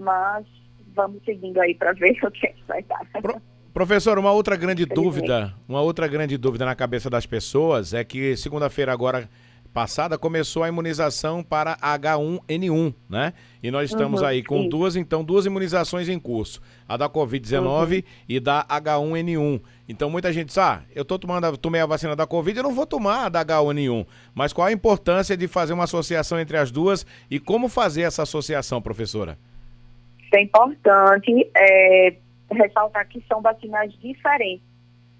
mas 0.00 0.46
vamos 0.94 1.22
seguindo 1.24 1.60
aí 1.60 1.74
para 1.74 1.92
ver 1.92 2.16
o 2.22 2.30
que, 2.30 2.46
é 2.46 2.52
que 2.52 2.62
vai 2.66 2.82
dar. 2.82 3.00
Pro, 3.20 3.40
professor, 3.72 4.18
uma 4.18 4.32
outra 4.32 4.56
grande 4.56 4.84
dúvida, 4.84 5.54
uma 5.68 5.80
outra 5.80 6.06
grande 6.06 6.36
dúvida 6.36 6.64
na 6.64 6.74
cabeça 6.74 7.08
das 7.08 7.26
pessoas 7.26 7.94
é 7.94 8.04
que 8.04 8.36
segunda-feira 8.36 8.92
agora 8.92 9.28
passada 9.76 10.16
começou 10.16 10.62
a 10.62 10.68
imunização 10.68 11.42
para 11.42 11.76
H1N1, 11.76 12.94
né? 13.10 13.34
E 13.62 13.70
nós 13.70 13.90
estamos 13.90 14.22
uhum, 14.22 14.26
aí 14.26 14.42
com 14.42 14.62
sim. 14.62 14.68
duas, 14.70 14.96
então, 14.96 15.22
duas 15.22 15.44
imunizações 15.44 16.08
em 16.08 16.18
curso. 16.18 16.62
A 16.88 16.96
da 16.96 17.10
Covid-19 17.10 17.96
uhum. 17.96 18.02
e 18.26 18.40
da 18.40 18.64
H1N1. 18.64 19.60
Então 19.86 20.08
muita 20.08 20.32
gente 20.32 20.46
diz, 20.46 20.56
ah, 20.56 20.82
eu 20.94 21.04
tô 21.04 21.18
tomando, 21.18 21.58
tomei 21.58 21.82
a 21.82 21.86
vacina 21.86 22.16
da 22.16 22.26
Covid, 22.26 22.56
eu 22.56 22.62
não 22.62 22.72
vou 22.72 22.86
tomar 22.86 23.26
a 23.26 23.28
da 23.28 23.44
H1N1. 23.44 24.06
Mas 24.34 24.50
qual 24.50 24.66
a 24.66 24.72
importância 24.72 25.36
de 25.36 25.46
fazer 25.46 25.74
uma 25.74 25.84
associação 25.84 26.40
entre 26.40 26.56
as 26.56 26.70
duas 26.70 27.04
e 27.30 27.38
como 27.38 27.68
fazer 27.68 28.00
essa 28.00 28.22
associação, 28.22 28.80
professora? 28.80 29.36
é 30.34 30.40
importante 30.40 31.50
é, 31.54 32.16
ressaltar 32.50 33.06
que 33.08 33.22
são 33.28 33.42
vacinas 33.42 33.92
diferentes, 33.98 34.66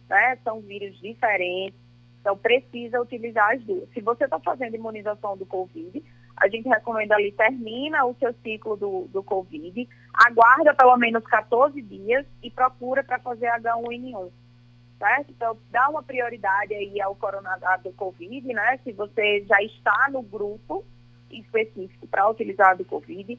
né? 0.08 0.38
São 0.42 0.60
vírus 0.60 0.98
diferentes, 0.98 1.78
então 2.26 2.36
precisa 2.36 3.00
utilizar 3.00 3.54
as 3.54 3.62
duas. 3.62 3.88
Se 3.90 4.00
você 4.00 4.24
está 4.24 4.40
fazendo 4.40 4.74
imunização 4.74 5.36
do 5.36 5.46
Covid, 5.46 6.02
a 6.36 6.48
gente 6.48 6.68
recomenda 6.68 7.14
ali, 7.14 7.30
termina 7.30 8.04
o 8.04 8.16
seu 8.16 8.34
ciclo 8.42 8.76
do, 8.76 9.06
do 9.12 9.22
Covid, 9.22 9.88
aguarda 10.12 10.74
pelo 10.74 10.96
menos 10.96 11.22
14 11.22 11.80
dias 11.80 12.26
e 12.42 12.50
procura 12.50 13.04
para 13.04 13.20
fazer 13.20 13.46
H1N1. 13.46 14.28
Certo? 14.98 15.30
Então, 15.30 15.56
dá 15.70 15.88
uma 15.88 16.02
prioridade 16.02 16.74
aí 16.74 17.00
ao 17.00 17.14
coronavírus 17.14 17.84
do 17.84 17.92
Covid, 17.92 18.52
né? 18.52 18.80
Se 18.82 18.92
você 18.92 19.44
já 19.44 19.62
está 19.62 20.08
no 20.10 20.22
grupo 20.22 20.84
específico 21.30 22.08
para 22.08 22.28
utilizar 22.28 22.76
do 22.76 22.84
Covid, 22.84 23.38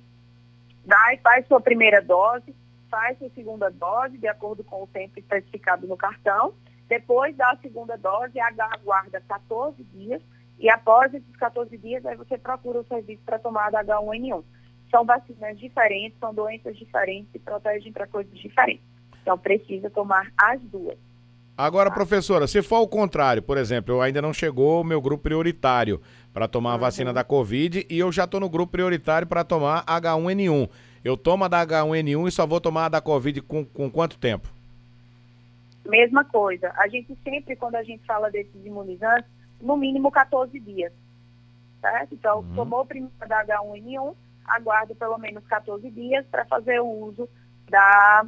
Dá, 0.86 1.18
faz 1.22 1.46
sua 1.48 1.60
primeira 1.60 2.02
dose, 2.02 2.56
faz 2.90 3.18
sua 3.18 3.30
segunda 3.32 3.70
dose, 3.70 4.18
de 4.18 4.28
acordo 4.30 4.64
com 4.64 4.84
o 4.84 4.88
tempo 4.88 5.20
especificado 5.20 5.86
no 5.86 5.98
cartão. 5.98 6.54
Depois 6.88 7.36
da 7.36 7.58
segunda 7.62 7.98
dose, 7.98 8.40
aguarda 8.40 9.22
14 9.28 9.84
dias 9.94 10.22
e 10.60 10.70
após 10.70 11.14
esses 11.14 11.36
14 11.38 11.78
dias, 11.78 12.06
aí 12.06 12.16
você 12.16 12.38
procura 12.38 12.80
o 12.80 12.86
serviço 12.86 13.22
para 13.26 13.38
tomada 13.38 13.84
H1N1. 13.84 14.44
São 14.90 15.06
vacinas 15.06 15.60
diferentes, 15.60 16.18
são 16.20 16.34
doenças 16.34 16.76
diferentes 16.78 17.30
e 17.36 17.40
protegem 17.40 17.92
para 17.92 18.08
coisas 18.08 18.34
diferentes. 18.40 18.84
Então, 19.22 19.38
precisa 19.38 19.90
tomar 19.90 20.32
as 20.38 20.62
duas. 20.62 20.98
Agora, 21.58 21.92
professora, 21.92 22.48
se 22.48 22.62
for 22.62 22.80
o 22.80 22.88
contrário, 22.88 23.42
por 23.42 23.58
exemplo, 23.58 23.96
eu 23.96 24.02
ainda 24.02 24.22
não 24.22 24.32
chegou 24.32 24.82
o 24.82 24.84
meu 24.84 25.02
grupo 25.02 25.24
prioritário 25.24 26.00
para 26.32 26.48
tomar 26.48 26.72
a 26.72 26.74
uhum. 26.76 26.80
vacina 26.80 27.12
da 27.12 27.24
Covid 27.24 27.86
e 27.90 28.00
eu 28.00 28.12
já 28.12 28.24
estou 28.26 28.40
no 28.40 28.50
grupo 28.50 28.72
prioritário 28.72 29.28
para 29.28 29.44
tomar 29.44 29.84
H1N1. 29.86 30.70
Eu 31.04 31.18
tomo 31.18 31.44
a 31.44 31.48
da 31.48 31.66
H1N1 31.66 32.28
e 32.28 32.32
só 32.32 32.46
vou 32.46 32.62
tomar 32.62 32.86
a 32.86 32.90
da 32.90 33.02
Covid 33.02 33.42
com, 33.42 33.66
com 33.66 33.90
quanto 33.90 34.18
tempo? 34.18 34.57
Mesma 35.88 36.26
coisa. 36.26 36.72
A 36.76 36.88
gente 36.88 37.18
sempre, 37.24 37.56
quando 37.56 37.76
a 37.76 37.84
gente 37.84 38.06
fala 38.06 38.30
desses 38.30 38.66
imunizantes, 38.66 39.30
no 39.62 39.78
mínimo 39.78 40.12
14 40.12 40.60
dias. 40.60 40.92
Certo? 41.82 42.14
Então, 42.14 42.40
uhum. 42.40 42.56
tomou 42.56 42.86
primeiro 42.86 43.14
da 43.28 43.46
H1N1, 43.46 44.16
aguarda 44.46 44.96
pelo 44.96 45.18
menos 45.18 45.46
14 45.46 45.90
dias 45.92 46.26
para 46.28 46.46
fazer 46.46 46.80
o 46.80 46.88
uso 46.88 47.30
da 47.70 48.26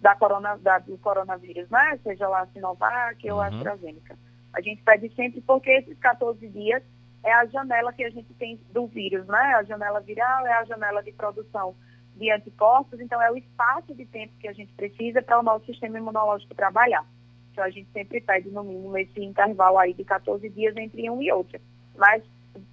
da 0.00 0.14
corona, 0.14 0.56
da, 0.56 0.78
do 0.78 0.96
coronavírus, 0.96 1.68
né? 1.68 1.98
Seja 2.02 2.26
lá 2.26 2.40
a 2.40 2.46
Sinovac 2.46 3.22
uhum. 3.26 3.34
ou 3.34 3.40
a 3.40 3.48
AstraZeneca. 3.48 4.16
A 4.52 4.60
gente 4.60 4.82
pede 4.82 5.14
sempre 5.14 5.42
porque 5.42 5.70
esses 5.70 5.98
14 5.98 6.48
dias 6.48 6.82
é 7.22 7.32
a 7.32 7.44
janela 7.46 7.92
que 7.92 8.02
a 8.02 8.10
gente 8.10 8.32
tem 8.34 8.58
do 8.72 8.86
vírus, 8.86 9.26
né? 9.26 9.54
A 9.56 9.62
janela 9.62 10.00
viral 10.00 10.46
é 10.46 10.54
a 10.54 10.64
janela 10.64 11.02
de 11.02 11.12
produção 11.12 11.74
de 12.20 12.30
anticorpos, 12.30 13.00
então 13.00 13.20
é 13.20 13.32
o 13.32 13.36
espaço 13.36 13.94
de 13.94 14.04
tempo 14.04 14.34
que 14.38 14.46
a 14.46 14.52
gente 14.52 14.70
precisa 14.74 15.22
para 15.22 15.40
o 15.40 15.42
nosso 15.42 15.64
sistema 15.64 15.98
imunológico 15.98 16.54
trabalhar. 16.54 17.04
Então 17.50 17.64
a 17.64 17.70
gente 17.70 17.90
sempre 17.92 18.20
pede 18.20 18.50
no 18.50 18.62
mínimo 18.62 18.96
esse 18.98 19.24
intervalo 19.24 19.78
aí 19.78 19.94
de 19.94 20.04
14 20.04 20.46
dias 20.50 20.76
entre 20.76 21.08
um 21.08 21.22
e 21.22 21.32
outro. 21.32 21.58
Mas 21.96 22.22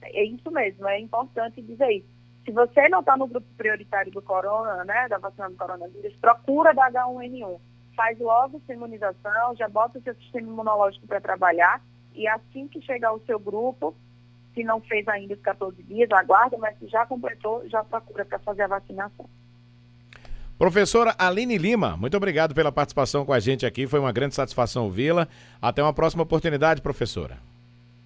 é 0.04 0.24
isso 0.26 0.52
mesmo, 0.52 0.86
é 0.86 1.00
importante 1.00 1.62
dizer 1.62 1.90
isso. 1.90 2.08
Se 2.44 2.52
você 2.52 2.90
não 2.90 3.00
está 3.00 3.16
no 3.16 3.28
grupo 3.28 3.48
prioritário 3.58 4.12
do 4.12 4.22
corona, 4.22 4.84
né, 4.84 5.08
da 5.08 5.18
vacina 5.18 5.50
do 5.50 5.56
coronavírus, 5.56 6.16
procura 6.18 6.74
da 6.74 6.92
H1N1. 6.92 7.60
Faz 7.96 8.20
logo 8.20 8.62
sua 8.66 8.76
imunização, 8.76 9.56
já 9.56 9.68
bota 9.70 9.98
o 9.98 10.02
seu 10.02 10.14
sistema 10.16 10.48
imunológico 10.48 11.08
para 11.08 11.22
trabalhar 11.22 11.82
e 12.14 12.28
assim 12.28 12.68
que 12.68 12.82
chegar 12.82 13.14
o 13.14 13.22
seu 13.26 13.40
grupo, 13.40 13.96
se 14.58 14.64
não 14.64 14.82
fez 14.82 15.08
ainda 15.08 15.36
os 15.36 15.42
14 15.42 15.84
dias, 15.84 16.12
aguarda, 16.12 16.58
mas 16.58 16.76
se 16.80 16.88
já 16.88 17.06
completou, 17.06 17.64
já 17.70 17.84
procura 17.84 18.26
para 18.26 18.40
fazer 18.40 18.64
a 18.64 18.68
vacinação. 18.68 19.30
Professora 20.58 21.14
Aline 21.20 21.60
Lima, 21.60 21.96
muito 21.96 22.18
obrigado 22.18 22.56
pela 22.56 22.72
participação 22.72 23.24
com 23.24 23.32
a 23.32 23.40
gente 23.40 23.64
aqui. 23.64 23.86
Foi 23.86 24.00
uma 24.00 24.12
grande 24.12 24.34
satisfação 24.34 24.86
ouvi-la. 24.86 25.28
Até 25.62 25.84
uma 25.84 25.94
próxima 25.94 26.24
oportunidade, 26.24 26.82
professora. 26.82 27.38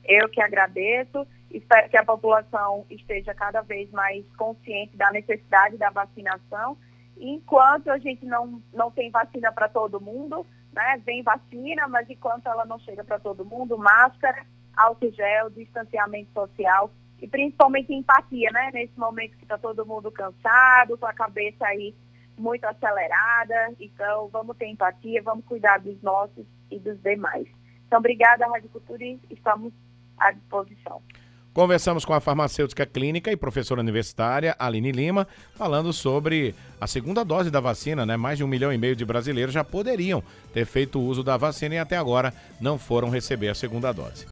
Eu 0.04 0.28
que 0.28 0.42
agradeço. 0.42 1.26
Espero 1.50 1.90
que 1.90 1.96
a 1.96 2.04
população 2.04 2.86
esteja 2.90 3.34
cada 3.34 3.62
vez 3.62 3.90
mais 3.92 4.26
consciente 4.38 4.98
da 4.98 5.10
necessidade 5.12 5.78
da 5.78 5.90
vacinação. 5.90 6.78
Enquanto 7.18 7.90
a 7.90 7.98
gente 7.98 8.26
não, 8.26 8.62
não 8.74 8.92
tem 8.92 9.10
vacina 9.10 9.54
para 9.54 9.70
todo 9.70 10.02
mundo, 10.02 10.46
né? 10.74 11.02
Vem 11.06 11.24
vacina, 11.24 11.88
mas 11.88 12.10
enquanto 12.10 12.48
ela 12.48 12.66
não 12.66 12.80
chega 12.80 13.06
para 13.06 13.20
todo 13.20 13.46
mundo, 13.46 13.78
máscara, 13.78 14.46
álcool 14.76 15.12
gel, 15.12 15.50
distanciamento 15.50 16.32
social 16.34 16.92
e 17.22 17.28
principalmente 17.28 17.94
empatia, 17.94 18.50
né? 18.52 18.72
Nesse 18.74 18.98
momento 18.98 19.38
que 19.38 19.44
está 19.44 19.58
todo 19.58 19.86
mundo 19.86 20.12
cansado, 20.12 20.98
com 20.98 21.06
a 21.06 21.14
cabeça 21.14 21.66
aí 21.66 21.94
muito 22.38 22.66
acelerada. 22.66 23.76
Então, 23.80 24.28
vamos 24.30 24.58
ter 24.58 24.68
empatia, 24.68 25.22
vamos 25.22 25.46
cuidar 25.46 25.80
dos 25.80 26.02
nossos 26.02 26.46
e 26.70 26.80
dos 26.80 27.00
demais. 27.02 27.48
Então, 27.86 28.00
obrigada, 28.00 28.48
Rádio 28.48 28.70
Cultura, 28.70 29.04
e 29.04 29.20
estamos 29.30 29.72
à 30.18 30.32
disposição. 30.32 31.02
Conversamos 31.54 32.06
com 32.06 32.14
a 32.14 32.22
farmacêutica 32.22 32.86
clínica 32.86 33.30
e 33.30 33.36
professora 33.36 33.82
universitária 33.82 34.56
Aline 34.58 34.94
Lima, 34.94 35.28
falando 35.54 35.92
sobre 35.92 36.56
a 36.80 36.88
segunda 36.88 37.26
dose 37.26 37.52
da 37.52 37.60
vacina, 37.60 38.06
né? 38.06 38.16
Mais 38.16 38.38
de 38.38 38.44
um 38.46 38.48
milhão 38.48 38.72
e 38.72 38.78
meio 38.78 38.96
de 38.96 39.04
brasileiros 39.04 39.54
já 39.54 39.62
poderiam 39.62 40.24
ter 40.54 40.66
feito 40.66 41.02
uso 41.02 41.26
da 41.26 41.36
vacina 41.36 41.76
e 41.76 41.78
até 41.78 41.98
agora 41.98 42.34
não 42.62 42.80
foram 42.80 43.10
receber 43.10 43.50
a 43.50 43.56
segunda 43.56 43.92
dose. 43.92 44.26